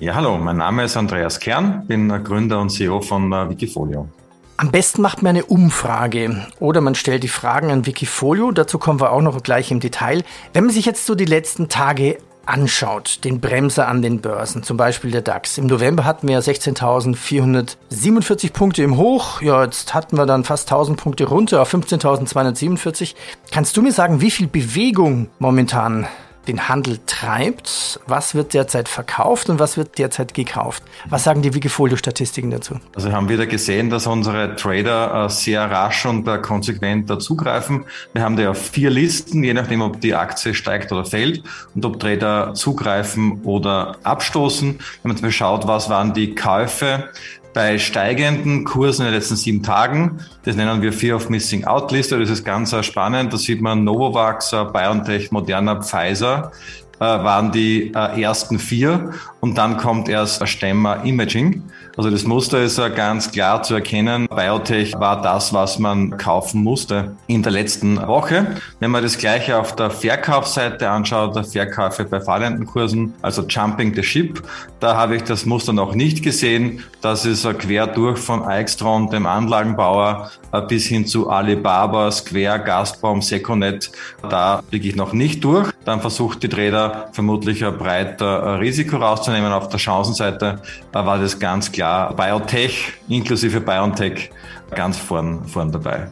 Ja, 0.00 0.14
hallo, 0.14 0.38
mein 0.38 0.56
Name 0.56 0.84
ist 0.84 0.96
Andreas 0.96 1.38
Kern, 1.38 1.86
bin 1.86 2.08
Gründer 2.24 2.60
und 2.60 2.70
CEO 2.70 3.00
von 3.00 3.32
äh, 3.32 3.50
Wikifolio. 3.50 4.08
Am 4.56 4.70
besten 4.70 5.02
macht 5.02 5.22
man 5.22 5.30
eine 5.30 5.44
Umfrage 5.44 6.46
oder 6.60 6.80
man 6.80 6.94
stellt 6.94 7.24
die 7.24 7.28
Fragen 7.28 7.70
an 7.70 7.86
Wikifolio. 7.86 8.52
Dazu 8.52 8.78
kommen 8.78 9.00
wir 9.00 9.12
auch 9.12 9.22
noch 9.22 9.42
gleich 9.42 9.70
im 9.70 9.80
Detail. 9.80 10.22
Wenn 10.52 10.64
man 10.64 10.72
sich 10.72 10.86
jetzt 10.86 11.06
so 11.06 11.14
die 11.14 11.24
letzten 11.24 11.68
Tage 11.68 12.18
anschaut, 12.46 13.24
den 13.24 13.40
Bremser 13.40 13.88
an 13.88 14.02
den 14.02 14.20
Börsen, 14.20 14.62
zum 14.62 14.76
Beispiel 14.76 15.10
der 15.10 15.22
DAX. 15.22 15.58
Im 15.58 15.66
November 15.66 16.04
hatten 16.04 16.28
wir 16.28 16.40
16.447 16.40 18.52
Punkte 18.52 18.82
im 18.82 18.96
Hoch. 18.96 19.40
Ja, 19.40 19.64
jetzt 19.64 19.94
hatten 19.94 20.16
wir 20.16 20.26
dann 20.26 20.44
fast 20.44 20.70
1000 20.70 20.98
Punkte 20.98 21.24
runter 21.24 21.62
auf 21.62 21.72
15.247. 21.72 23.14
Kannst 23.50 23.76
du 23.76 23.82
mir 23.82 23.92
sagen, 23.92 24.20
wie 24.20 24.30
viel 24.30 24.46
Bewegung 24.46 25.28
momentan 25.38 26.06
den 26.46 26.68
Handel 26.68 26.98
treibt. 27.06 28.00
Was 28.06 28.34
wird 28.34 28.54
derzeit 28.54 28.88
verkauft 28.88 29.48
und 29.48 29.58
was 29.58 29.76
wird 29.76 29.98
derzeit 29.98 30.34
gekauft? 30.34 30.82
Was 31.08 31.24
sagen 31.24 31.42
die 31.42 31.54
Wikifolio-Statistiken 31.54 32.50
dazu? 32.50 32.80
Also 32.94 33.08
wir 33.08 33.16
haben 33.16 33.28
wieder 33.28 33.46
gesehen, 33.46 33.90
dass 33.90 34.06
unsere 34.06 34.56
Trader 34.56 35.26
äh, 35.26 35.30
sehr 35.30 35.70
rasch 35.70 36.06
und 36.06 36.26
äh, 36.26 36.38
konsequent 36.38 37.08
dazugreifen. 37.08 37.84
Wir 38.12 38.22
haben 38.22 38.36
da 38.36 38.54
vier 38.54 38.90
Listen, 38.90 39.44
je 39.44 39.54
nachdem, 39.54 39.82
ob 39.82 40.00
die 40.00 40.14
Aktie 40.14 40.54
steigt 40.54 40.92
oder 40.92 41.04
fällt 41.04 41.42
und 41.74 41.84
ob 41.84 42.00
Trader 42.00 42.54
zugreifen 42.54 43.42
oder 43.44 43.96
abstoßen. 44.02 44.68
Wenn 44.68 44.78
man 45.08 45.16
zum 45.16 45.22
Beispiel 45.26 45.38
schaut, 45.38 45.66
was 45.66 45.88
waren 45.88 46.12
die 46.12 46.34
Käufe 46.34 47.08
bei 47.54 47.78
steigenden 47.78 48.64
Kursen 48.64 49.02
in 49.02 49.12
den 49.12 49.14
letzten 49.14 49.36
sieben 49.36 49.62
Tagen. 49.62 50.20
Das 50.44 50.56
nennen 50.56 50.82
wir 50.82 50.92
Fear 50.92 51.16
of 51.16 51.28
Missing 51.28 51.64
Out 51.64 51.92
Liste. 51.92 52.18
Das 52.18 52.30
ist 52.30 52.44
ganz 52.44 52.74
spannend. 52.84 53.32
Da 53.32 53.36
sieht 53.36 53.60
man 53.60 53.84
Novavax, 53.84 54.50
BioNTech, 54.72 55.30
Moderna, 55.30 55.82
Pfizer 55.82 56.52
äh, 56.52 56.91
waren 57.04 57.52
die 57.52 57.92
äh, 57.94 58.22
ersten 58.22 58.58
vier 58.58 59.10
und 59.40 59.58
dann 59.58 59.76
kommt 59.76 60.08
erst 60.08 60.46
Stemmer 60.48 61.04
Imaging. 61.04 61.62
Also 61.96 62.08
das 62.08 62.24
Muster 62.24 62.62
ist 62.62 62.80
ganz 62.96 63.30
klar 63.30 63.62
zu 63.62 63.74
erkennen. 63.74 64.26
Biotech 64.28 64.94
war 64.94 65.20
das, 65.20 65.52
was 65.52 65.78
man 65.78 66.16
kaufen 66.16 66.62
musste 66.62 67.14
in 67.26 67.42
der 67.42 67.52
letzten 67.52 67.98
Woche. 68.06 68.56
Wenn 68.80 68.90
man 68.90 69.02
das 69.02 69.18
gleiche 69.18 69.58
auf 69.58 69.76
der 69.76 69.90
Verkaufsseite 69.90 70.88
anschaut, 70.88 71.36
der 71.36 71.44
Verkäufe 71.44 72.04
bei 72.04 72.20
fallenden 72.20 72.64
Kursen, 72.64 73.12
also 73.20 73.42
Jumping 73.46 73.94
the 73.94 74.02
Ship, 74.02 74.42
da 74.80 74.96
habe 74.96 75.16
ich 75.16 75.24
das 75.24 75.44
Muster 75.44 75.74
noch 75.74 75.94
nicht 75.94 76.22
gesehen. 76.22 76.82
Das 77.02 77.26
ist 77.26 77.46
quer 77.58 77.86
durch 77.88 78.18
von 78.18 78.42
Eichstron, 78.42 79.10
dem 79.10 79.26
Anlagenbauer, 79.26 80.30
bis 80.68 80.86
hin 80.86 81.04
zu 81.04 81.28
Alibaba, 81.28 82.10
Square, 82.10 82.60
Gazprom, 82.60 83.20
Seconet. 83.20 83.90
Da 84.30 84.62
blicke 84.70 84.88
ich 84.88 84.96
noch 84.96 85.12
nicht 85.12 85.44
durch. 85.44 85.70
Dann 85.84 86.00
versucht 86.00 86.42
die 86.42 86.48
Trader 86.48 86.91
vermutlich 87.12 87.64
ein 87.64 87.76
breiter 87.76 88.60
Risiko 88.60 88.96
rauszunehmen. 88.96 89.52
Auf 89.52 89.68
der 89.68 89.78
Chancenseite 89.78 90.60
war 90.92 91.18
das 91.18 91.38
ganz 91.38 91.70
klar 91.70 92.14
Biotech 92.14 92.94
inklusive 93.08 93.60
BioNTech 93.60 94.30
ganz 94.74 94.98
vorn, 94.98 95.46
vorn 95.46 95.72
dabei. 95.72 96.08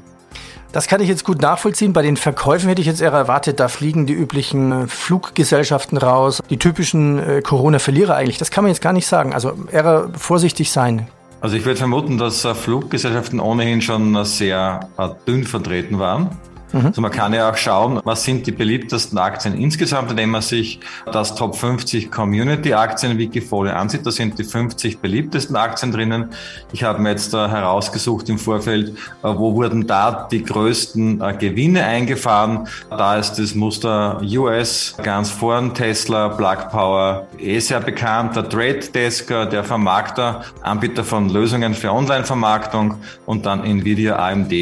Das 0.72 0.86
kann 0.86 1.00
ich 1.00 1.08
jetzt 1.08 1.24
gut 1.24 1.42
nachvollziehen. 1.42 1.92
Bei 1.92 2.02
den 2.02 2.16
Verkäufen 2.16 2.68
hätte 2.68 2.80
ich 2.80 2.86
jetzt 2.86 3.00
eher 3.00 3.10
erwartet, 3.10 3.58
da 3.58 3.66
fliegen 3.66 4.06
die 4.06 4.12
üblichen 4.12 4.84
äh, 4.84 4.86
Fluggesellschaften 4.86 5.98
raus, 5.98 6.42
die 6.48 6.58
typischen 6.58 7.18
äh, 7.18 7.42
Corona-Verlierer 7.42 8.14
eigentlich. 8.14 8.38
Das 8.38 8.52
kann 8.52 8.62
man 8.62 8.70
jetzt 8.70 8.80
gar 8.80 8.92
nicht 8.92 9.06
sagen. 9.06 9.34
Also 9.34 9.52
eher 9.72 10.10
vorsichtig 10.16 10.70
sein. 10.70 11.08
Also 11.40 11.56
ich 11.56 11.64
würde 11.64 11.78
vermuten, 11.78 12.18
dass 12.18 12.44
äh, 12.44 12.54
Fluggesellschaften 12.54 13.40
ohnehin 13.40 13.80
schon 13.80 14.24
sehr 14.24 14.88
dünn 15.26 15.44
vertreten 15.44 15.98
waren. 15.98 16.30
Mhm. 16.72 16.86
Also 16.86 17.00
man 17.00 17.10
kann 17.10 17.32
ja 17.32 17.50
auch 17.50 17.56
schauen, 17.56 18.00
was 18.04 18.24
sind 18.24 18.46
die 18.46 18.52
beliebtesten 18.52 19.18
Aktien 19.18 19.54
insgesamt, 19.54 20.10
indem 20.10 20.30
man 20.30 20.42
sich 20.42 20.80
das 21.10 21.34
Top 21.34 21.56
50 21.56 22.10
Community 22.10 22.74
Aktien 22.74 23.18
Wikifolio 23.18 23.72
ansieht. 23.72 24.06
Da 24.06 24.10
sind 24.10 24.38
die 24.38 24.44
50 24.44 24.98
beliebtesten 24.98 25.56
Aktien 25.56 25.92
drinnen. 25.92 26.30
Ich 26.72 26.82
habe 26.84 27.00
mir 27.00 27.10
jetzt 27.10 27.34
da 27.34 27.48
herausgesucht 27.48 28.28
im 28.28 28.38
Vorfeld, 28.38 28.90
äh, 28.90 28.94
wo 29.22 29.54
wurden 29.54 29.86
da 29.86 30.28
die 30.30 30.42
größten 30.42 31.20
äh, 31.20 31.34
Gewinne 31.34 31.84
eingefahren. 31.84 32.68
Da 32.90 33.16
ist 33.16 33.34
das 33.34 33.54
Muster 33.54 34.20
US 34.22 34.94
ganz 35.02 35.30
vorn, 35.30 35.74
Tesla, 35.74 36.28
Plug 36.28 36.70
Power, 36.70 37.26
eh 37.38 37.58
sehr 37.58 37.80
bekannt, 37.80 38.36
der 38.36 38.48
Trade 38.48 38.80
Desk, 38.94 39.30
äh, 39.30 39.46
der 39.46 39.64
Vermarkter, 39.64 40.44
Anbieter 40.62 41.04
von 41.04 41.28
Lösungen 41.28 41.74
für 41.74 41.92
Online-Vermarktung 41.92 42.96
und 43.26 43.46
dann 43.46 43.64
Nvidia, 43.64 44.16
AMD, 44.16 44.52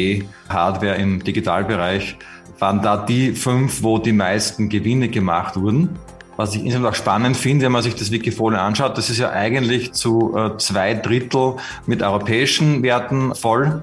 Hardware 0.49 0.95
im 0.95 1.23
Digitalbereich, 1.23 1.98
waren 2.59 2.81
da 2.81 2.97
die 2.97 3.33
fünf, 3.33 3.83
wo 3.83 3.97
die 3.97 4.13
meisten 4.13 4.69
Gewinne 4.69 5.09
gemacht 5.09 5.55
wurden. 5.55 5.97
Was 6.35 6.55
ich 6.55 6.63
insgesamt 6.63 6.85
auch 6.85 6.95
spannend 6.95 7.35
finde, 7.35 7.65
wenn 7.65 7.73
man 7.73 7.83
sich 7.83 7.95
das 7.95 8.11
Wikifolio 8.11 8.59
anschaut, 8.59 8.97
das 8.97 9.09
ist 9.09 9.17
ja 9.17 9.31
eigentlich 9.31 9.91
zu 9.91 10.37
äh, 10.37 10.57
zwei 10.57 10.93
Drittel 10.93 11.55
mit 11.85 12.01
europäischen 12.01 12.81
Werten 12.81 13.35
voll. 13.35 13.81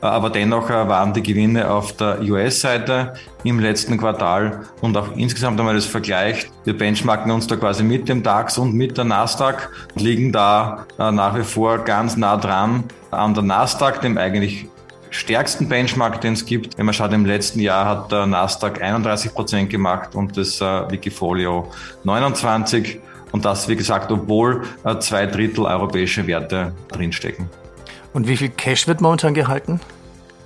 Äh, 0.00 0.06
aber 0.06 0.30
dennoch 0.30 0.70
äh, 0.70 0.88
waren 0.88 1.12
die 1.12 1.22
Gewinne 1.22 1.70
auf 1.70 1.92
der 1.96 2.22
US-Seite 2.22 3.12
im 3.44 3.60
letzten 3.60 3.98
Quartal 3.98 4.64
und 4.80 4.96
auch 4.96 5.16
insgesamt, 5.16 5.58
wenn 5.58 5.66
man 5.66 5.74
das 5.74 5.84
vergleicht, 5.84 6.50
wir 6.64 6.78
benchmarken 6.78 7.30
uns 7.30 7.46
da 7.46 7.56
quasi 7.56 7.84
mit 7.84 8.08
dem 8.08 8.22
DAX 8.22 8.56
und 8.56 8.72
mit 8.72 8.96
der 8.96 9.04
Nasdaq 9.04 9.70
und 9.94 10.00
liegen 10.00 10.32
da 10.32 10.86
nach 10.96 11.36
wie 11.36 11.44
vor 11.44 11.78
ganz 11.78 12.16
nah 12.16 12.38
dran 12.38 12.84
an 13.10 13.34
der 13.34 13.42
Nasdaq, 13.42 14.00
dem 14.00 14.16
eigentlich 14.16 14.66
stärksten 15.10 15.68
Benchmark, 15.68 16.20
den 16.20 16.34
es 16.34 16.46
gibt. 16.46 16.78
Wenn 16.78 16.86
man 16.86 16.94
schaut, 16.94 17.12
im 17.12 17.24
letzten 17.24 17.60
Jahr 17.60 17.86
hat 17.86 18.12
der 18.12 18.26
Nasdaq 18.26 18.82
31 18.82 19.34
Prozent 19.34 19.70
gemacht 19.70 20.14
und 20.14 20.36
das 20.36 20.60
äh, 20.60 20.90
Wikifolio 20.90 21.70
29. 22.04 23.00
Und 23.32 23.44
das, 23.44 23.68
wie 23.68 23.76
gesagt, 23.76 24.10
obwohl 24.10 24.64
äh, 24.84 24.98
zwei 24.98 25.26
Drittel 25.26 25.66
europäische 25.66 26.26
Werte 26.26 26.72
drinstecken. 26.90 27.48
Und 28.12 28.26
wie 28.26 28.36
viel 28.36 28.48
Cash 28.48 28.88
wird 28.88 29.00
momentan 29.00 29.34
gehalten? 29.34 29.80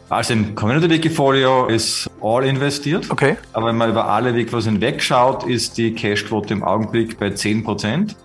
Also 0.09 0.35
im 0.35 0.55
Community 0.55 0.91
Wikifolio 0.91 1.69
ist 1.69 2.11
all 2.21 2.45
investiert. 2.45 3.11
Okay. 3.11 3.37
Aber 3.55 3.69
wenn 3.69 3.77
man 3.77 3.89
über 3.89 4.09
alle 4.09 4.35
Wikifolios 4.35 4.67
hinwegschaut, 4.67 5.45
ist 5.45 5.79
die 5.79 5.95
Cashquote 5.95 6.53
im 6.53 6.63
Augenblick 6.63 7.19
bei 7.19 7.31
10 7.31 7.65
Prozent. 7.65 8.17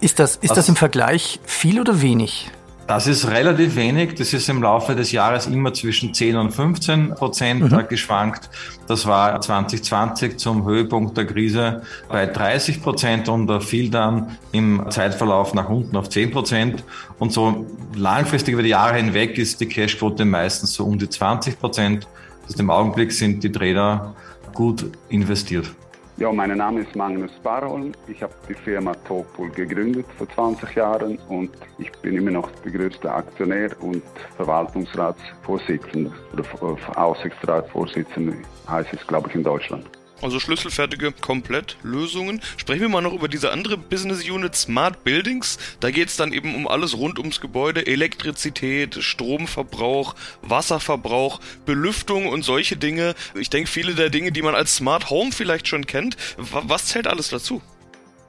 Ist 0.00 0.18
das, 0.18 0.34
ist 0.34 0.50
das, 0.50 0.56
das 0.56 0.68
im 0.68 0.74
Vergleich 0.74 1.38
viel 1.44 1.80
oder 1.80 2.02
wenig? 2.02 2.50
Das 2.86 3.06
ist 3.06 3.28
relativ 3.28 3.76
wenig. 3.76 4.16
Das 4.16 4.32
ist 4.32 4.48
im 4.48 4.62
Laufe 4.62 4.94
des 4.94 5.12
Jahres 5.12 5.46
immer 5.46 5.72
zwischen 5.72 6.12
10 6.12 6.36
und 6.36 6.50
15 6.50 7.14
Prozent 7.14 7.70
mhm. 7.70 7.88
geschwankt. 7.88 8.50
Das 8.88 9.06
war 9.06 9.40
2020 9.40 10.36
zum 10.38 10.66
Höhepunkt 10.66 11.16
der 11.16 11.26
Krise 11.26 11.82
bei 12.08 12.26
30 12.26 12.82
Prozent 12.82 13.28
und 13.28 13.46
da 13.46 13.60
fiel 13.60 13.88
dann 13.88 14.36
im 14.50 14.84
Zeitverlauf 14.90 15.54
nach 15.54 15.68
unten 15.68 15.96
auf 15.96 16.08
10 16.08 16.32
Prozent. 16.32 16.84
Und 17.18 17.32
so 17.32 17.66
langfristig 17.94 18.54
über 18.54 18.62
die 18.62 18.70
Jahre 18.70 18.96
hinweg 18.96 19.38
ist 19.38 19.60
die 19.60 19.66
Cashquote 19.66 20.24
meistens 20.24 20.74
so 20.74 20.84
um 20.84 20.98
die 20.98 21.08
20 21.08 21.58
Prozent. 21.60 22.08
Das 22.46 22.56
im 22.56 22.68
Augenblick 22.70 23.12
sind 23.12 23.44
die 23.44 23.52
Trader 23.52 24.14
gut 24.52 24.84
investiert. 25.08 25.70
Ja, 26.18 26.30
mein 26.30 26.56
Name 26.56 26.82
ist 26.82 26.94
Magnus 26.94 27.32
Barholm. 27.42 27.92
Ich 28.06 28.22
habe 28.22 28.34
die 28.46 28.54
Firma 28.54 28.94
Topol 29.08 29.48
gegründet 29.50 30.06
vor 30.18 30.28
20 30.28 30.74
Jahren 30.74 31.18
und 31.28 31.50
ich 31.78 31.90
bin 32.02 32.16
immer 32.16 32.30
noch 32.30 32.50
der 32.64 32.72
größte 32.72 33.10
Aktionär 33.10 33.70
und 33.80 34.02
Verwaltungsratsvorsitzender 34.36 36.12
oder 36.32 36.76
Aufsichtsratsvorsitzender 36.96 38.34
heißt 38.68 38.92
es, 38.92 39.06
glaube 39.06 39.30
ich, 39.30 39.36
in 39.36 39.42
Deutschland 39.42 39.88
also 40.22 40.40
schlüsselfertige 40.40 41.12
Komplettlösungen. 41.12 42.40
Sprechen 42.56 42.82
wir 42.82 42.88
mal 42.88 43.00
noch 43.02 43.12
über 43.12 43.28
diese 43.28 43.50
andere 43.50 43.76
Business 43.76 44.28
Unit 44.28 44.54
Smart 44.54 45.04
Buildings. 45.04 45.58
Da 45.80 45.90
geht 45.90 46.08
es 46.08 46.16
dann 46.16 46.32
eben 46.32 46.54
um 46.54 46.68
alles 46.68 46.96
rund 46.96 47.18
ums 47.18 47.40
Gebäude, 47.40 47.86
Elektrizität, 47.86 49.02
Stromverbrauch, 49.02 50.14
Wasserverbrauch, 50.42 51.40
Belüftung 51.66 52.28
und 52.28 52.42
solche 52.44 52.76
Dinge. 52.76 53.14
Ich 53.34 53.50
denke, 53.50 53.70
viele 53.70 53.94
der 53.94 54.10
Dinge, 54.10 54.32
die 54.32 54.42
man 54.42 54.54
als 54.54 54.76
Smart 54.76 55.10
Home 55.10 55.32
vielleicht 55.32 55.68
schon 55.68 55.86
kennt. 55.86 56.16
Was 56.36 56.86
zählt 56.86 57.06
alles 57.06 57.28
dazu? 57.28 57.62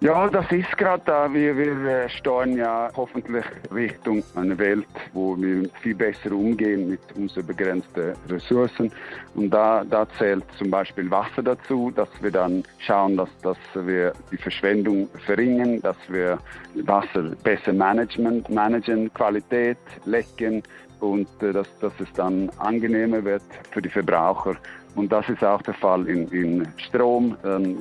Ja, 0.03 0.27
das 0.27 0.51
ist 0.51 0.75
gerade 0.75 1.01
da. 1.05 1.33
Wir, 1.33 1.55
wir 1.55 2.09
steuern 2.09 2.57
ja 2.57 2.89
hoffentlich 2.93 3.45
Richtung 3.73 4.21
eine 4.35 4.57
Welt, 4.57 4.85
wo 5.13 5.37
wir 5.37 5.69
viel 5.81 5.95
besser 5.95 6.33
umgehen 6.33 6.89
mit 6.89 6.99
unseren 7.15 7.47
begrenzten 7.47 8.11
Ressourcen. 8.27 8.91
Und 9.33 9.51
da, 9.51 9.85
da 9.85 10.05
zählt 10.17 10.43
zum 10.57 10.69
Beispiel 10.69 11.09
Wasser 11.09 11.41
dazu, 11.41 11.89
dass 11.89 12.09
wir 12.19 12.31
dann 12.31 12.65
schauen, 12.79 13.15
dass, 13.15 13.29
dass 13.43 13.57
wir 13.75 14.11
die 14.29 14.35
Verschwendung 14.35 15.07
verringern, 15.25 15.79
dass 15.79 15.95
wir 16.09 16.37
Wasser 16.83 17.31
besser 17.41 17.71
management, 17.71 18.49
managen, 18.49 19.09
Qualität, 19.13 19.77
Lecken 20.03 20.63
und 20.99 21.29
äh, 21.41 21.53
dass, 21.53 21.79
dass 21.79 21.93
es 22.01 22.11
dann 22.11 22.49
angenehmer 22.57 23.23
wird 23.23 23.43
für 23.71 23.81
die 23.81 23.87
Verbraucher 23.89 24.57
und 24.95 25.11
das 25.11 25.27
ist 25.29 25.43
auch 25.43 25.61
der 25.61 25.73
Fall 25.73 26.07
in, 26.07 26.27
in 26.29 26.67
Strom. 26.77 27.35
Dann 27.41 27.77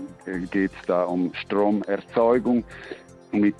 geht 0.50 0.71
es 0.73 0.87
da 0.87 1.04
um 1.04 1.33
Stromerzeugung 1.35 2.64
mit 3.33 3.54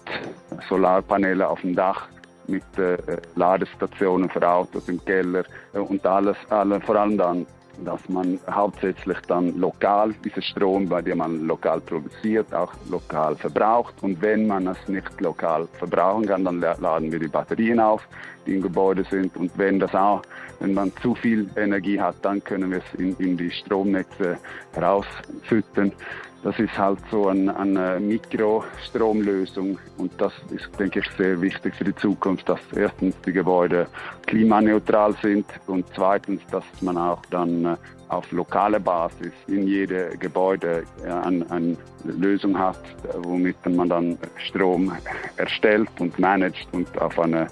Solarpaneelen 0.69 1.43
auf 1.43 1.61
dem 1.61 1.75
Dach, 1.75 2.09
mit 2.47 2.63
äh, 2.79 2.97
Ladestationen 3.37 4.29
für 4.29 4.47
Autos 4.47 4.89
im 4.89 5.03
Keller 5.05 5.45
äh, 5.73 5.79
und 5.79 6.05
alles, 6.07 6.37
alle, 6.51 6.81
vor 6.81 6.97
allem 6.97 7.17
dann 7.17 7.47
dass 7.85 8.09
man 8.09 8.39
hauptsächlich 8.51 9.19
dann 9.29 9.57
lokal 9.59 10.15
diesen 10.25 10.43
Strom, 10.43 10.89
bei 10.89 11.03
dem 11.03 11.19
man 11.19 11.47
lokal 11.47 11.81
produziert, 11.81 12.53
auch 12.55 12.73
lokal 12.91 13.37
verbraucht. 13.37 13.95
Und 14.03 14.21
wenn 14.23 14.47
man 14.47 14.67
es 14.67 14.89
nicht 14.89 15.21
lokal 15.21 15.69
verbrauchen 15.79 16.27
kann, 16.27 16.45
dann 16.45 16.61
laden 16.61 17.11
wir 17.11 17.19
die 17.19 17.29
Batterien 17.29 17.81
auf, 17.81 18.07
die 18.47 18.55
im 18.55 18.63
Gebäude 18.63 19.05
sind. 19.05 19.37
Und 19.37 19.51
wenn 19.57 19.79
das 19.79 19.95
auch, 19.95 20.23
wenn 20.61 20.75
man 20.75 20.93
zu 21.03 21.15
viel 21.15 21.49
Energie 21.57 22.01
hat, 22.01 22.17
dann 22.23 22.43
können 22.43 22.71
wir 22.71 22.79
es 22.79 23.01
in, 23.01 23.17
in 23.17 23.37
die 23.37 23.51
Stromnetze 23.51 24.39
rausfüttern. 24.77 25.93
Das 26.43 26.59
ist 26.59 26.77
halt 26.77 26.99
so 27.11 27.29
eine, 27.29 27.57
eine 27.57 28.01
Mikrostromlösung. 28.01 29.79
Und 29.97 30.13
das 30.21 30.33
ist, 30.51 30.69
denke 30.79 30.99
ich, 30.99 31.11
sehr 31.17 31.41
wichtig 31.41 31.75
für 31.77 31.85
die 31.85 31.95
Zukunft, 31.95 32.49
dass 32.49 32.61
erstens 32.75 33.15
die 33.25 33.33
Gebäude 33.33 33.87
klimaneutral 34.27 35.15
sind 35.23 35.47
und 35.69 35.85
zweitens, 35.95 36.41
dass 36.51 36.65
man 36.81 36.99
auch 36.99 37.23
dann 37.31 37.65
äh, 37.65 37.77
auf 38.13 38.31
lokale 38.31 38.79
Basis 38.79 39.33
in 39.47 39.67
jedem 39.67 40.19
Gebäude 40.19 40.85
äh, 41.05 41.11
eine, 41.11 41.51
eine 41.51 41.77
Lösung 42.05 42.59
hat, 42.59 42.79
womit 43.23 43.57
man 43.67 43.89
dann 43.89 44.19
Strom 44.47 44.93
erstellt 45.37 45.91
und 45.99 46.19
managt 46.19 46.69
und 46.73 46.87
auf 47.01 47.19
eine 47.19 47.47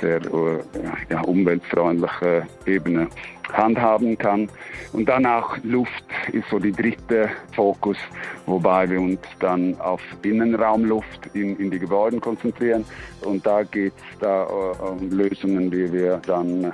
sehr 0.00 0.20
äh, 0.20 0.58
ja, 1.10 1.20
umweltfreundliche 1.22 2.46
Ebene 2.66 3.08
handhaben 3.52 4.18
kann. 4.18 4.48
Und 4.92 5.08
dann 5.08 5.24
auch 5.24 5.56
Luft 5.62 6.04
ist 6.32 6.48
so 6.50 6.58
die 6.58 6.72
dritte 6.72 7.30
Fokus, 7.54 7.96
wobei 8.46 8.88
wir 8.90 9.00
uns 9.00 9.20
dann 9.40 9.80
auf 9.80 10.00
Innenraumluft 10.22 11.30
in, 11.34 11.56
in 11.58 11.70
die 11.70 11.78
Gebäude 11.78 12.18
konzentrieren. 12.18 12.84
Und 13.24 13.46
da 13.46 13.62
geht 13.62 13.94
es 13.96 14.18
da 14.18 14.44
äh, 14.44 14.82
um 14.82 15.10
Lösungen, 15.10 15.70
die 15.70 15.90
wir 15.92 16.20
dann 16.26 16.72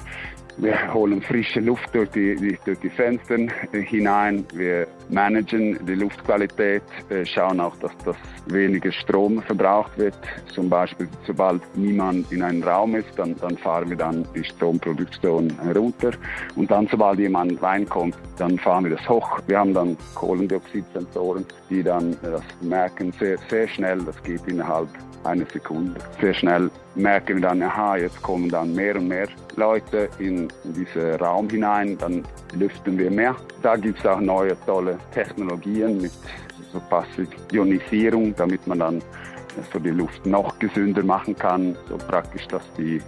wir 0.59 0.93
holen 0.93 1.23
frische 1.23 1.61
Luft 1.61 1.95
durch 1.95 2.11
die, 2.11 2.59
durch 2.65 2.79
die 2.81 2.91
Fenster 2.91 3.37
hinein. 3.73 4.45
Wir 4.53 4.87
managen 5.11 5.79
die 5.87 5.95
Luftqualität, 5.95 6.83
schauen 7.25 7.61
auch, 7.61 7.77
dass 7.77 7.93
das 8.05 8.17
weniger 8.47 8.93
Strom 8.93 9.43
verbraucht 9.43 9.97
wird. 9.99 10.15
Zum 10.55 10.69
Beispiel, 10.69 11.09
sobald 11.27 11.63
niemand 11.77 12.31
in 12.33 12.43
einem 12.43 12.63
Raum 12.63 12.95
ist, 12.95 13.09
dann, 13.17 13.35
dann 13.41 13.57
fahren 13.59 13.91
wir 13.91 13.97
dann 13.97 14.27
die 14.35 14.45
Stromproduktion 14.45 15.51
runter. 15.75 16.11
Und 16.57 16.71
dann, 16.71 16.87
sobald 16.89 17.19
jemand 17.19 17.63
reinkommt, 17.63 18.17
dann 18.39 18.59
fahren 18.59 18.85
wir 18.85 18.97
das 18.97 19.09
hoch. 19.09 19.39
Wir 19.47 19.59
haben 19.59 19.75
dann 19.75 19.97
Kohlendioxidsensoren, 20.15 21.45
die 21.71 21.83
dann 21.83 22.17
das 22.23 22.43
merken 22.61 23.13
sehr, 23.19 23.39
sehr 23.49 23.69
schnell. 23.69 23.99
Das 24.05 24.23
geht 24.23 24.47
innerhalb 24.47 24.89
einer 25.25 25.47
Sekunde. 25.53 26.01
Sehr 26.21 26.35
schnell 26.35 26.71
merken 26.95 27.37
wir 27.37 27.49
dann, 27.49 27.63
aha, 27.63 27.97
jetzt 27.97 28.23
kommen 28.23 28.49
dann 28.49 28.75
mehr 28.75 28.97
und 28.97 29.09
mehr 29.09 29.29
Leute 29.57 30.09
in 30.19 30.49
diesen 30.65 31.15
Raum 31.17 31.49
hinein, 31.51 31.99
dann 31.99 32.25
lüften 32.55 32.99
wir 32.99 33.11
mehr. 33.11 33.35
Da 33.63 33.77
gibt 33.77 33.99
es 33.99 34.07
auch 34.07 34.21
neue 34.21 34.57
tolle 34.65 34.98
Technologien 35.13 36.01
mit 36.01 36.13
so 36.73 36.81
Passivionisierung, 36.89 38.35
damit 38.37 38.67
man 38.67 38.79
dann 38.79 39.03
so 39.73 39.79
die 39.79 39.91
Luft 39.91 40.25
noch 40.27 40.59
gesünder 40.59 41.03
machen 41.03 41.37
kann. 41.37 41.77
So 41.89 41.97
praktisch, 41.97 42.47
dass 42.49 42.63
die 42.77 43.01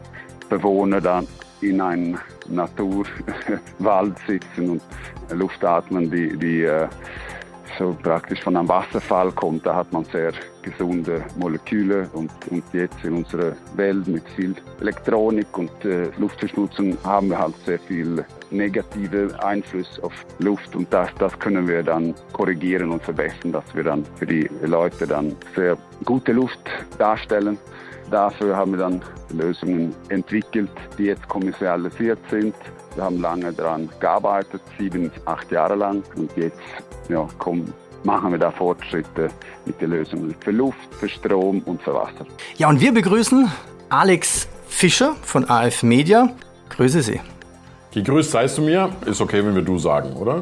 Bewohner 0.48 1.00
dann 1.00 1.26
in 1.60 1.80
einem 1.80 2.18
Naturwald 2.48 4.16
sitzen 4.26 4.70
und 4.70 4.82
Luft 5.32 5.64
atmen, 5.64 6.10
die, 6.10 6.36
die 6.36 6.68
äh, 7.80 7.84
so 7.84 7.96
praktisch 8.02 8.42
von 8.42 8.56
einem 8.56 8.68
Wasserfall 8.68 9.32
kommt, 9.32 9.66
da 9.66 9.76
hat 9.76 9.92
man 9.92 10.04
sehr 10.04 10.32
gesunde 10.62 11.24
Moleküle 11.36 12.08
und, 12.12 12.30
und 12.50 12.62
jetzt 12.72 13.02
in 13.04 13.14
unserer 13.14 13.56
Welt 13.76 14.06
mit 14.06 14.28
viel 14.36 14.54
Elektronik 14.80 15.46
und 15.56 15.84
äh, 15.84 16.10
Luftverschmutzung 16.18 16.96
haben 17.04 17.30
wir 17.30 17.38
halt 17.38 17.54
sehr 17.64 17.78
viel 17.80 18.24
negative 18.50 19.32
Einfluss 19.42 20.00
auf 20.00 20.12
Luft 20.38 20.74
und 20.76 20.92
das, 20.92 21.08
das 21.18 21.38
können 21.38 21.66
wir 21.66 21.82
dann 21.82 22.14
korrigieren 22.32 22.90
und 22.90 23.02
verbessern, 23.02 23.52
dass 23.52 23.74
wir 23.74 23.84
dann 23.84 24.04
für 24.16 24.26
die 24.26 24.48
Leute 24.64 25.06
dann 25.06 25.34
sehr 25.54 25.76
gute 26.04 26.32
Luft 26.32 26.60
darstellen. 26.98 27.58
Dafür 28.10 28.56
haben 28.56 28.72
wir 28.72 28.78
dann 28.78 29.00
Lösungen 29.32 29.94
entwickelt, 30.08 30.70
die 30.98 31.04
jetzt 31.04 31.28
kommerzialisiert 31.28 32.18
sind. 32.28 32.54
Wir 32.96 33.04
haben 33.04 33.20
lange 33.20 33.52
daran 33.52 33.88
gearbeitet, 34.00 34.60
sieben, 34.78 35.12
acht 35.26 35.50
Jahre 35.52 35.76
lang 35.76 36.02
und 36.16 36.30
jetzt 36.36 36.58
ja, 37.08 37.28
kommen, 37.38 37.72
machen 38.02 38.32
wir 38.32 38.38
da 38.38 38.50
Fortschritte 38.50 39.28
mit 39.64 39.80
den 39.80 39.90
Lösungen 39.90 40.34
für 40.40 40.50
Luft, 40.50 40.92
für 40.98 41.08
Strom 41.08 41.60
und 41.66 41.80
für 41.82 41.94
Wasser. 41.94 42.26
Ja, 42.56 42.68
und 42.68 42.80
wir 42.80 42.92
begrüßen 42.92 43.50
Alex 43.90 44.48
Fischer 44.66 45.14
von 45.22 45.48
AF 45.48 45.84
Media. 45.84 46.30
Grüße 46.70 47.02
Sie. 47.02 47.20
Gegrüßt 47.92 48.32
seist 48.32 48.58
du 48.58 48.62
mir. 48.62 48.90
Ist 49.06 49.20
okay, 49.20 49.44
wenn 49.44 49.54
wir 49.54 49.62
du 49.62 49.78
sagen, 49.78 50.14
oder? 50.14 50.40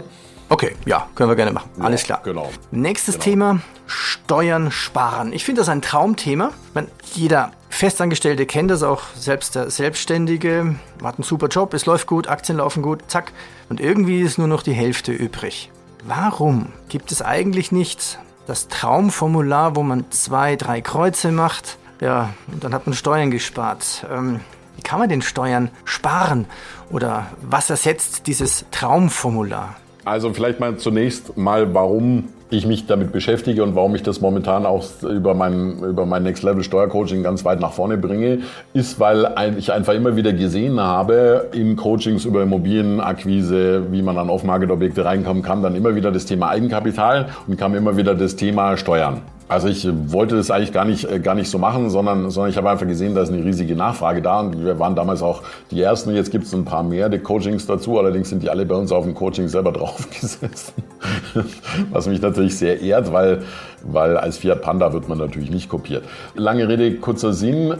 Okay, 0.51 0.75
ja, 0.87 1.07
können 1.15 1.31
wir 1.31 1.37
gerne 1.37 1.53
machen. 1.53 1.71
Ja, 1.77 1.85
Alles 1.85 2.05
klar. 2.05 2.21
Genau. 2.25 2.51
Nächstes 2.71 3.17
genau. 3.17 3.25
Thema: 3.25 3.61
Steuern 3.87 4.71
sparen. 4.71 5.33
Ich 5.33 5.45
finde 5.45 5.61
das 5.61 5.69
ein 5.69 5.83
Traumthema. 5.83 6.53
Meine, 6.75 6.89
jeder 7.15 7.53
Festangestellte 7.69 8.47
kennt 8.47 8.71
das 8.71 8.83
auch, 8.83 9.03
selbst 9.15 9.55
der 9.55 9.71
Selbstständige 9.71 10.77
hat 11.03 11.17
einen 11.17 11.23
super 11.23 11.49
Job, 11.49 11.75
es 11.75 11.87
läuft 11.87 12.07
gut, 12.07 12.27
Aktien 12.29 12.59
laufen 12.59 12.83
gut, 12.83 13.03
zack. 13.09 13.33
Und 13.69 13.81
irgendwie 13.81 14.21
ist 14.21 14.39
nur 14.39 14.49
noch 14.49 14.63
die 14.63 14.73
Hälfte 14.73 15.13
übrig. 15.13 15.71
Warum 16.05 16.73
gibt 16.89 17.13
es 17.13 17.23
eigentlich 17.23 17.71
nicht 17.71 18.19
das 18.47 18.69
Traumformular, 18.69 19.77
wo 19.77 19.83
man 19.83 20.11
zwei, 20.11 20.57
drei 20.57 20.81
Kreuze 20.81 21.31
macht? 21.31 21.77
Ja, 22.01 22.31
und 22.51 22.65
dann 22.65 22.73
hat 22.73 22.87
man 22.87 22.95
Steuern 22.95 23.31
gespart. 23.31 24.07
Ähm, 24.11 24.41
wie 24.77 24.83
kann 24.83 24.99
man 24.99 25.09
denn 25.09 25.23
Steuern 25.23 25.71
sparen? 25.85 26.47
Oder 26.91 27.27
was 27.43 27.69
ersetzt 27.69 28.27
dieses 28.27 28.65
Traumformular? 28.71 29.77
Also 30.09 30.33
vielleicht 30.33 30.59
mal 30.59 30.77
zunächst 30.77 31.37
mal, 31.37 31.75
warum 31.75 32.25
ich 32.49 32.67
mich 32.67 32.87
damit 32.87 33.13
beschäftige 33.13 33.63
und 33.63 33.75
warum 33.75 33.95
ich 33.95 34.03
das 34.03 34.23
momentan 34.23 34.65
auch 34.65 34.83
über 35.03 35.35
mein, 35.35 35.81
über 35.81 36.07
mein 36.07 36.23
Next 36.23 36.43
Level 36.43 36.63
Steuercoaching 36.63 37.23
ganz 37.23 37.45
weit 37.45 37.61
nach 37.61 37.73
vorne 37.73 37.99
bringe, 37.99 38.39
ist, 38.73 38.99
weil 38.99 39.35
ich 39.59 39.71
einfach 39.71 39.93
immer 39.93 40.17
wieder 40.17 40.33
gesehen 40.33 40.81
habe 40.81 41.51
in 41.53 41.77
Coachings 41.77 42.25
über 42.25 42.43
Immobilienakquise, 42.43 43.93
wie 43.93 44.01
man 44.01 44.17
an 44.17 44.31
Off-Market-Objekte 44.31 45.05
reinkommen 45.05 45.43
kann, 45.43 45.63
dann 45.63 45.75
immer 45.75 45.95
wieder 45.95 46.11
das 46.11 46.25
Thema 46.25 46.49
Eigenkapital 46.49 47.29
und 47.47 47.59
kam 47.59 47.75
immer 47.75 47.99
wieder 47.99 48.15
das 48.15 48.35
Thema 48.35 48.79
Steuern. 48.79 49.21
Also 49.49 49.69
ich 49.69 49.89
wollte 50.13 50.37
das 50.37 50.51
eigentlich 50.51 50.73
gar 50.73 50.85
nicht, 50.85 51.11
äh, 51.11 51.21
gar 51.21 51.35
nicht 51.35 51.51
so 51.51 51.59
machen, 51.59 51.89
sondern, 51.89 52.31
sondern 52.31 52.51
ich 52.51 52.57
habe 52.59 52.69
einfach 52.69 52.87
gesehen, 52.87 53.15
da 53.15 53.23
ist 53.23 53.33
eine 53.33 53.43
riesige 53.43 53.75
Nachfrage 53.75 54.21
da 54.21 54.41
und 54.41 54.63
wir 54.63 54.79
waren 54.79 54.95
damals 54.95 55.23
auch 55.23 55.43
die 55.71 55.81
Ersten. 55.81 56.15
Jetzt 56.15 56.31
gibt 56.31 56.45
es 56.45 56.55
ein 56.55 56.67
paar 56.67 56.83
mehr 56.83 57.09
die 57.09 57.19
Coachings 57.19 57.67
dazu, 57.67 57.99
allerdings 57.99 58.29
sind 58.29 58.43
die 58.43 58.51
alle 58.51 58.67
bei 58.67 58.75
uns 58.75 58.93
auf 58.93 59.05
dem 59.05 59.15
Coaching 59.15 59.49
selber 59.49 59.73
draufgesessen, 59.79 60.75
was 61.91 62.07
mich 62.07 62.21
natürlich 62.21 62.59
sehr 62.59 62.81
ehrt, 62.83 63.11
weil, 63.13 63.43
weil 63.85 64.19
als 64.19 64.37
Fiat 64.37 64.61
Panda 64.61 64.93
wird 64.93 65.09
man 65.09 65.17
natürlich 65.17 65.51
nicht 65.51 65.71
kopiert. 65.71 66.05
Lange 66.35 66.69
Rede, 66.69 66.97
kurzer 66.97 67.33
Sinn. 67.33 67.75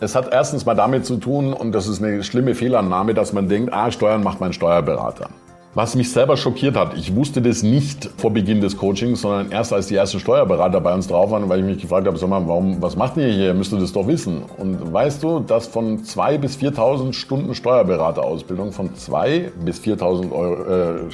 Es 0.00 0.14
hat 0.14 0.32
erstens 0.32 0.64
mal 0.64 0.74
damit 0.74 1.04
zu 1.04 1.16
tun, 1.16 1.52
und 1.52 1.72
das 1.72 1.88
ist 1.88 2.00
eine 2.00 2.22
schlimme 2.22 2.54
Fehlannahme, 2.54 3.14
dass 3.14 3.32
man 3.32 3.48
denkt, 3.48 3.72
ah, 3.72 3.90
Steuern 3.90 4.22
macht 4.22 4.40
mein 4.40 4.52
Steuerberater. 4.52 5.28
Was 5.74 5.94
mich 5.94 6.10
selber 6.10 6.38
schockiert 6.38 6.76
hat, 6.76 6.96
ich 6.96 7.14
wusste 7.14 7.42
das 7.42 7.62
nicht 7.62 8.08
vor 8.16 8.32
Beginn 8.32 8.62
des 8.62 8.78
Coachings, 8.78 9.20
sondern 9.20 9.52
erst 9.52 9.72
als 9.72 9.86
die 9.86 9.96
ersten 9.96 10.18
Steuerberater 10.18 10.80
bei 10.80 10.94
uns 10.94 11.06
drauf 11.06 11.30
waren, 11.30 11.46
weil 11.48 11.60
ich 11.60 11.64
mich 11.66 11.78
gefragt 11.82 12.06
habe, 12.06 12.16
sag 12.16 12.30
mal, 12.30 12.48
warum, 12.48 12.80
was 12.80 12.96
macht 12.96 13.18
ihr 13.18 13.28
hier? 13.28 13.46
Ihr 13.48 13.54
müsstet 13.54 13.82
das 13.82 13.92
doch 13.92 14.06
wissen. 14.06 14.42
Und 14.56 14.92
weißt 14.92 15.22
du, 15.22 15.40
dass 15.40 15.66
von 15.66 15.98
2.000 15.98 16.38
bis 16.38 16.56
4.000 16.56 17.12
Stunden 17.12 17.54
Steuerberaterausbildung, 17.54 18.72
von 18.72 18.94
2.000 18.94 19.50
bis 19.62 19.80
4.000 19.80 20.68
äh, 20.68 21.10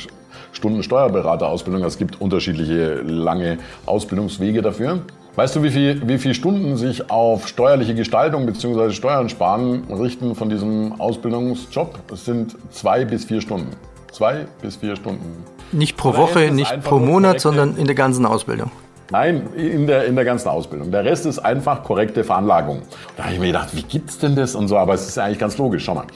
Stunden 0.53 0.85
Steuerberaterausbildung, 0.85 1.83
es 1.83 1.99
gibt 1.99 2.21
unterschiedliche 2.21 3.03
lange 3.03 3.59
Ausbildungswege 3.87 4.63
dafür, 4.63 5.01
Weißt 5.37 5.57
du, 5.57 5.65
wie 5.65 5.71
viele 5.71 6.07
wie 6.07 6.19
viel 6.19 6.33
Stunden 6.33 6.77
sich 6.77 7.11
auf 7.11 7.49
steuerliche 7.49 7.97
Gestaltung 7.97 8.47
bzw. 8.47 8.93
Steuern 8.93 9.29
sparen 9.29 9.83
richten 9.91 10.37
von 10.37 10.49
diesem 10.49 10.93
Ausbildungsjob? 11.01 11.99
Es 12.13 12.25
sind 12.25 12.55
zwei 12.71 13.05
bis 13.05 13.25
vier 13.25 13.41
Stunden. 13.41 13.73
Zwei 14.15 14.47
bis 14.63 14.77
vier 14.77 14.95
Stunden. 14.95 15.43
Nicht 15.73 15.97
pro 15.97 16.17
Woche, 16.17 16.53
nicht 16.53 16.85
pro 16.85 17.01
Monat, 17.01 17.41
sondern 17.41 17.77
in 17.77 17.87
der 17.87 17.97
ganzen 17.97 18.25
Ausbildung. 18.27 18.71
Nein, 19.11 19.49
in 19.57 19.89
der, 19.89 20.05
in 20.05 20.15
der 20.15 20.25
ganzen 20.25 20.49
Ausbildung. 20.49 20.93
Der 20.93 21.05
Rest 21.05 21.27
ist 21.27 21.41
einfach 21.41 21.83
korrekte 21.83 22.23
Veranlagung. 22.23 22.83
Da 23.17 23.25
habe 23.25 23.35
ich 23.35 23.41
mir 23.41 23.49
gedacht, 23.49 23.75
wie 23.75 23.83
gibt's 23.83 24.17
denn 24.19 24.37
das 24.37 24.55
und 24.55 24.69
so, 24.69 24.79
aber 24.79 24.95
es 24.95 25.09
ist 25.09 25.19
eigentlich 25.19 25.41
ganz 25.41 25.59
logisch. 25.59 25.85
Schau 25.85 25.97
mal, 25.97 26.07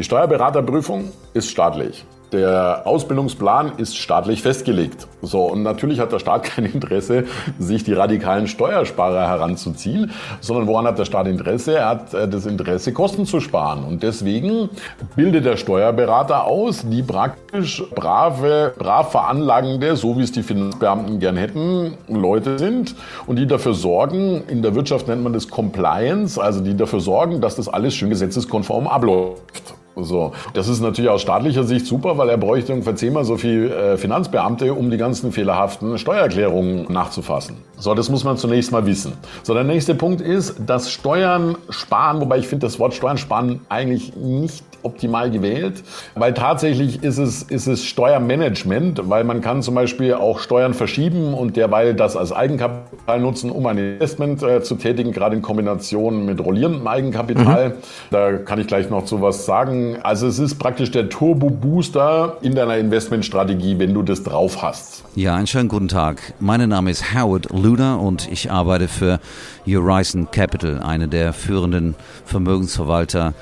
die 0.00 0.02
Steuerberaterprüfung 0.02 1.12
ist 1.32 1.48
staatlich 1.48 2.04
der 2.34 2.82
Ausbildungsplan 2.84 3.72
ist 3.78 3.96
staatlich 3.96 4.42
festgelegt. 4.42 5.06
So, 5.22 5.44
und 5.44 5.62
natürlich 5.62 6.00
hat 6.00 6.12
der 6.12 6.18
Staat 6.18 6.42
kein 6.44 6.66
Interesse, 6.66 7.24
sich 7.58 7.84
die 7.84 7.92
radikalen 7.92 8.46
Steuersparer 8.46 9.28
heranzuziehen, 9.28 10.10
sondern 10.40 10.66
woran 10.66 10.86
hat 10.86 10.98
der 10.98 11.04
Staat 11.04 11.26
Interesse? 11.26 11.76
Er 11.76 11.88
hat 11.88 12.12
äh, 12.12 12.28
das 12.28 12.46
Interesse, 12.46 12.92
Kosten 12.92 13.24
zu 13.24 13.40
sparen. 13.40 13.84
Und 13.84 14.02
deswegen 14.02 14.68
bildet 15.16 15.44
der 15.44 15.56
Steuerberater 15.56 16.44
aus, 16.44 16.84
die 16.88 17.02
praktisch 17.02 17.82
brave, 17.94 18.74
brav 18.76 19.12
veranlagende, 19.12 19.96
so 19.96 20.18
wie 20.18 20.22
es 20.22 20.32
die 20.32 20.42
Finanzbeamten 20.42 21.20
gern 21.20 21.36
hätten, 21.36 21.96
Leute 22.08 22.58
sind 22.58 22.94
und 23.26 23.36
die 23.36 23.46
dafür 23.46 23.74
sorgen, 23.74 24.42
in 24.48 24.62
der 24.62 24.74
Wirtschaft 24.74 25.06
nennt 25.08 25.22
man 25.22 25.32
das 25.32 25.48
Compliance, 25.48 26.40
also 26.40 26.60
die 26.60 26.76
dafür 26.76 27.00
sorgen, 27.00 27.40
dass 27.40 27.56
das 27.56 27.68
alles 27.68 27.94
schön 27.94 28.10
gesetzeskonform 28.10 28.88
abläuft. 28.88 29.74
So, 29.96 30.32
das 30.54 30.68
ist 30.68 30.80
natürlich 30.80 31.10
aus 31.10 31.22
staatlicher 31.22 31.64
Sicht 31.64 31.86
super, 31.86 32.18
weil 32.18 32.28
er 32.28 32.36
bräuchte 32.36 32.72
ungefähr 32.72 32.96
zehnmal 32.96 33.24
so 33.24 33.36
viel 33.36 33.70
äh, 33.70 33.96
Finanzbeamte, 33.96 34.74
um 34.74 34.90
die 34.90 34.96
ganzen 34.96 35.30
fehlerhaften 35.32 35.98
Steuererklärungen 35.98 36.92
nachzufassen. 36.92 37.56
So, 37.78 37.94
das 37.94 38.10
muss 38.10 38.24
man 38.24 38.36
zunächst 38.36 38.72
mal 38.72 38.86
wissen. 38.86 39.12
So, 39.42 39.54
der 39.54 39.64
nächste 39.64 39.94
Punkt 39.94 40.20
ist, 40.20 40.56
dass 40.66 40.90
Steuern 40.90 41.56
sparen, 41.70 42.20
wobei 42.20 42.38
ich 42.38 42.48
finde 42.48 42.66
das 42.66 42.78
Wort 42.78 42.94
Steuern 42.94 43.18
sparen 43.18 43.60
eigentlich 43.68 44.16
nicht 44.16 44.64
optimal 44.84 45.30
gewählt, 45.30 45.82
weil 46.14 46.34
tatsächlich 46.34 47.02
ist 47.02 47.18
es, 47.18 47.42
ist 47.42 47.66
es 47.66 47.84
Steuermanagement, 47.84 49.08
weil 49.08 49.24
man 49.24 49.40
kann 49.40 49.62
zum 49.62 49.74
Beispiel 49.74 50.14
auch 50.14 50.38
Steuern 50.38 50.74
verschieben 50.74 51.34
und 51.34 51.56
derweil 51.56 51.94
das 51.94 52.16
als 52.16 52.32
Eigenkapital 52.32 53.20
nutzen, 53.20 53.50
um 53.50 53.66
ein 53.66 53.78
Investment 53.78 54.42
äh, 54.42 54.62
zu 54.62 54.76
tätigen, 54.76 55.12
gerade 55.12 55.36
in 55.36 55.42
Kombination 55.42 56.24
mit 56.24 56.40
rollierendem 56.44 56.86
Eigenkapital. 56.86 57.70
Mhm. 57.70 57.72
Da 58.10 58.32
kann 58.34 58.60
ich 58.60 58.66
gleich 58.66 58.90
noch 58.90 59.04
zu 59.04 59.20
was 59.20 59.46
sagen. 59.46 59.98
Also 60.02 60.26
es 60.26 60.38
ist 60.38 60.58
praktisch 60.58 60.90
der 60.90 61.08
Turbo-Booster 61.08 62.38
in 62.42 62.54
deiner 62.54 62.78
Investmentstrategie, 62.78 63.78
wenn 63.78 63.94
du 63.94 64.02
das 64.02 64.22
drauf 64.22 64.62
hast. 64.62 65.04
Ja, 65.14 65.36
einen 65.36 65.46
schönen 65.46 65.68
guten 65.68 65.88
Tag. 65.88 66.34
Mein 66.40 66.68
Name 66.68 66.90
ist 66.90 67.14
Howard 67.14 67.50
Luder 67.52 68.00
und 68.00 68.30
ich 68.30 68.50
arbeite 68.50 68.88
für 68.88 69.20
Horizon 69.66 70.28
Capital, 70.30 70.80
eine 70.80 71.08
der 71.08 71.32
führenden 71.32 71.94
Vermögensverwalter 72.24 73.34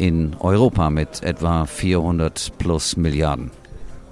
in 0.00 0.34
Europa 0.40 0.88
mit 0.88 1.22
etwa 1.22 1.66
400 1.66 2.52
plus 2.58 2.96
Milliarden. 2.96 3.50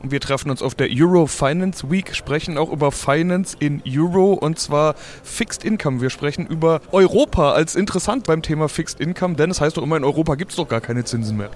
Wir 0.03 0.21
treffen 0.21 0.51
uns 0.51 0.63
auf 0.63 0.77
der 0.77 0.89
Euro 0.93 1.27
Finance 1.27 1.91
Week, 1.91 2.15
sprechen 2.15 2.57
auch 2.57 2.71
über 2.71 2.93
Finance 2.93 3.57
in 3.59 3.83
Euro 3.85 4.33
und 4.35 4.59
zwar 4.59 4.95
Fixed 5.25 5.65
Income. 5.65 6.01
Wir 6.01 6.11
sprechen 6.11 6.47
über 6.47 6.81
Europa 6.93 7.53
als 7.53 7.75
interessant 7.75 8.25
beim 8.25 8.43
Thema 8.43 8.69
Fixed 8.69 9.01
Income, 9.01 9.35
denn 9.35 9.51
es 9.51 9.61
heißt 9.61 9.77
doch 9.77 9.83
immer, 9.83 9.97
in 9.97 10.05
Europa 10.05 10.37
gibt 10.37 10.53
es 10.53 10.57
doch 10.57 10.69
gar 10.69 10.81
keine 10.81 11.05
Zinsen 11.05 11.37
mehr. 11.37 11.51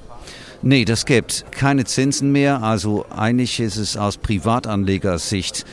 Nee, 0.65 0.85
das 0.85 1.07
gibt 1.07 1.45
keine 1.51 1.85
Zinsen 1.85 2.31
mehr. 2.31 2.63
Also 2.63 3.05
eigentlich 3.11 3.59
ist 3.59 3.77
es 3.77 3.97
aus 3.97 4.17
Privatanlegersicht 4.17 5.65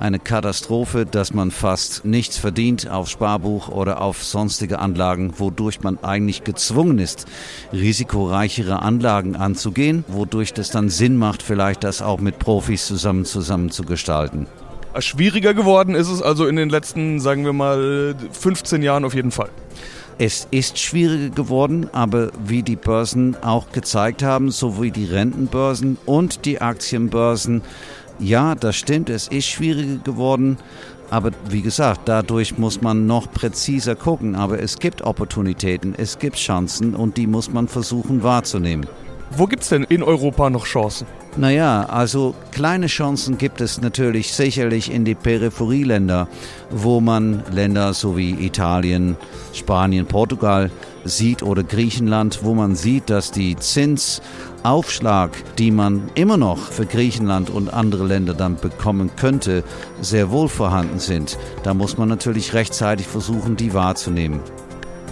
eine 0.00 0.18
Katastrophe, 0.18 1.04
dass 1.04 1.34
man 1.34 1.50
fast 1.50 2.06
nichts 2.06 2.38
verdient 2.38 2.88
auf 2.88 3.10
Sparbuch 3.10 3.68
oder 3.68 4.00
auf 4.00 4.24
sonstige 4.24 4.78
Anlagen, 4.78 5.34
wodurch 5.38 5.82
man 5.82 6.02
eigentlich 6.02 6.44
gezwungen 6.44 6.98
ist, 6.98 7.26
risikoreichere 7.74 8.80
Anlagen 8.80 9.36
anzugehen, 9.36 10.04
wodurch 10.08 10.54
das 10.54 10.70
dann 10.70 10.88
Sinn 10.88 11.18
macht, 11.18 11.42
vielleicht 11.42 11.84
das 11.84 12.00
auch 12.00 12.17
mit 12.20 12.38
Profis 12.38 12.86
zusammen 12.86 13.24
zusammen 13.24 13.70
zu 13.70 13.84
gestalten. 13.84 14.46
Schwieriger 14.98 15.54
geworden 15.54 15.94
ist 15.94 16.08
es 16.08 16.22
also 16.22 16.46
in 16.46 16.56
den 16.56 16.70
letzten, 16.70 17.20
sagen 17.20 17.44
wir 17.44 17.52
mal, 17.52 18.14
15 18.32 18.82
Jahren 18.82 19.04
auf 19.04 19.14
jeden 19.14 19.30
Fall. 19.30 19.50
Es 20.20 20.48
ist 20.50 20.78
schwieriger 20.78 21.32
geworden, 21.32 21.88
aber 21.92 22.30
wie 22.44 22.64
die 22.64 22.74
Börsen 22.74 23.36
auch 23.40 23.70
gezeigt 23.70 24.24
haben, 24.24 24.50
sowie 24.50 24.90
die 24.90 25.04
Rentenbörsen 25.04 25.96
und 26.06 26.44
die 26.44 26.60
Aktienbörsen, 26.60 27.62
ja, 28.18 28.56
das 28.56 28.74
stimmt, 28.74 29.10
es 29.10 29.28
ist 29.28 29.46
schwieriger 29.46 29.98
geworden. 30.02 30.58
Aber 31.10 31.30
wie 31.48 31.62
gesagt, 31.62 32.02
dadurch 32.06 32.58
muss 32.58 32.82
man 32.82 33.06
noch 33.06 33.32
präziser 33.32 33.94
gucken. 33.94 34.34
Aber 34.34 34.60
es 34.60 34.78
gibt 34.78 35.02
Opportunitäten, 35.02 35.94
es 35.96 36.18
gibt 36.18 36.36
Chancen 36.36 36.94
und 36.94 37.16
die 37.16 37.26
muss 37.26 37.50
man 37.50 37.68
versuchen 37.68 38.22
wahrzunehmen. 38.22 38.86
Wo 39.30 39.46
gibt 39.46 39.62
es 39.62 39.68
denn 39.68 39.84
in 39.84 40.02
Europa 40.02 40.50
noch 40.50 40.64
Chancen? 40.64 41.06
Naja, 41.38 41.84
also 41.84 42.34
kleine 42.50 42.88
Chancen 42.88 43.38
gibt 43.38 43.60
es 43.60 43.80
natürlich 43.80 44.32
sicherlich 44.32 44.92
in 44.92 45.04
die 45.04 45.14
Peripherieländer, 45.14 46.26
wo 46.68 47.00
man 47.00 47.44
Länder 47.52 47.94
so 47.94 48.16
wie 48.16 48.32
Italien, 48.44 49.16
Spanien, 49.52 50.06
Portugal 50.06 50.72
sieht 51.04 51.44
oder 51.44 51.62
Griechenland, 51.62 52.40
wo 52.42 52.54
man 52.54 52.74
sieht, 52.74 53.08
dass 53.08 53.30
die 53.30 53.54
Zinsaufschlag, 53.54 55.30
die 55.58 55.70
man 55.70 56.10
immer 56.16 56.38
noch 56.38 56.58
für 56.58 56.86
Griechenland 56.86 57.50
und 57.50 57.72
andere 57.72 58.04
Länder 58.04 58.34
dann 58.34 58.56
bekommen 58.56 59.12
könnte, 59.14 59.62
sehr 60.00 60.32
wohl 60.32 60.48
vorhanden 60.48 60.98
sind. 60.98 61.38
Da 61.62 61.72
muss 61.72 61.96
man 61.96 62.08
natürlich 62.08 62.52
rechtzeitig 62.52 63.06
versuchen, 63.06 63.54
die 63.54 63.74
wahrzunehmen. 63.74 64.40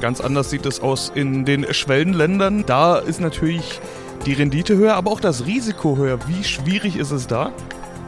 Ganz 0.00 0.20
anders 0.20 0.50
sieht 0.50 0.66
es 0.66 0.80
aus 0.80 1.12
in 1.14 1.44
den 1.44 1.72
Schwellenländern. 1.72 2.64
Da 2.66 2.98
ist 2.98 3.20
natürlich 3.20 3.80
die 4.24 4.32
Rendite 4.32 4.76
höher, 4.76 4.94
aber 4.94 5.10
auch 5.10 5.20
das 5.20 5.46
Risiko 5.46 5.96
höher. 5.96 6.18
Wie 6.26 6.44
schwierig 6.44 6.96
ist 6.96 7.10
es 7.10 7.26
da? 7.26 7.52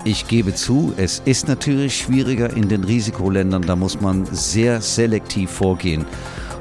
Ich 0.04 0.28
gebe 0.28 0.54
zu, 0.54 0.92
es 0.96 1.20
ist 1.24 1.48
natürlich 1.48 1.98
schwieriger 1.98 2.56
in 2.56 2.68
den 2.68 2.84
Risikoländern, 2.84 3.62
da 3.62 3.76
muss 3.76 4.00
man 4.00 4.26
sehr 4.26 4.80
selektiv 4.80 5.50
vorgehen. 5.50 6.06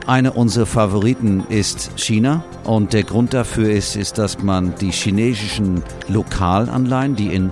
Einer 0.08 0.36
unserer 0.36 0.66
Favoriten 0.66 1.44
ist 1.50 1.92
China 1.98 2.44
und 2.64 2.94
der 2.94 3.04
Grund 3.04 3.34
dafür 3.34 3.70
ist, 3.70 3.96
ist, 3.96 4.18
dass 4.18 4.42
man 4.42 4.74
die 4.76 4.92
chinesischen 4.92 5.84
Lokalanleihen, 6.08 7.16
die 7.16 7.34
in 7.34 7.50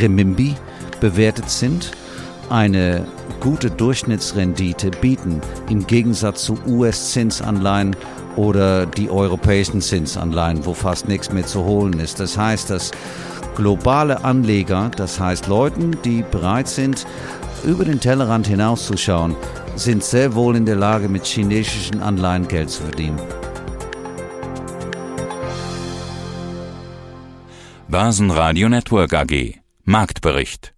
Renminbi 0.00 0.54
bewertet 1.00 1.50
sind, 1.50 1.92
eine 2.50 3.04
gute 3.40 3.70
Durchschnittsrendite 3.70 4.90
bieten 4.90 5.40
im 5.68 5.86
Gegensatz 5.86 6.44
zu 6.44 6.58
US-Zinsanleihen 6.66 7.94
oder 8.38 8.86
die 8.86 9.10
europäischen 9.10 9.80
Zinsanleihen, 9.80 10.64
wo 10.64 10.72
fast 10.72 11.08
nichts 11.08 11.32
mehr 11.32 11.44
zu 11.44 11.64
holen 11.64 11.98
ist. 11.98 12.20
Das 12.20 12.38
heißt, 12.38 12.70
dass 12.70 12.92
globale 13.56 14.24
Anleger, 14.24 14.92
das 14.96 15.18
heißt 15.18 15.48
Leuten, 15.48 15.98
die 16.04 16.22
bereit 16.30 16.68
sind, 16.68 17.04
über 17.64 17.84
den 17.84 17.98
Tellerrand 17.98 18.46
hinauszuschauen, 18.46 19.34
sind 19.74 20.04
sehr 20.04 20.36
wohl 20.36 20.54
in 20.54 20.66
der 20.66 20.76
Lage, 20.76 21.08
mit 21.08 21.26
chinesischen 21.26 22.00
Anleihen 22.00 22.46
Geld 22.46 22.70
zu 22.70 22.82
verdienen. 22.84 23.20
Börsenradio 27.88 28.68
Network 28.68 29.14
AG 29.14 29.58
Marktbericht 29.82 30.77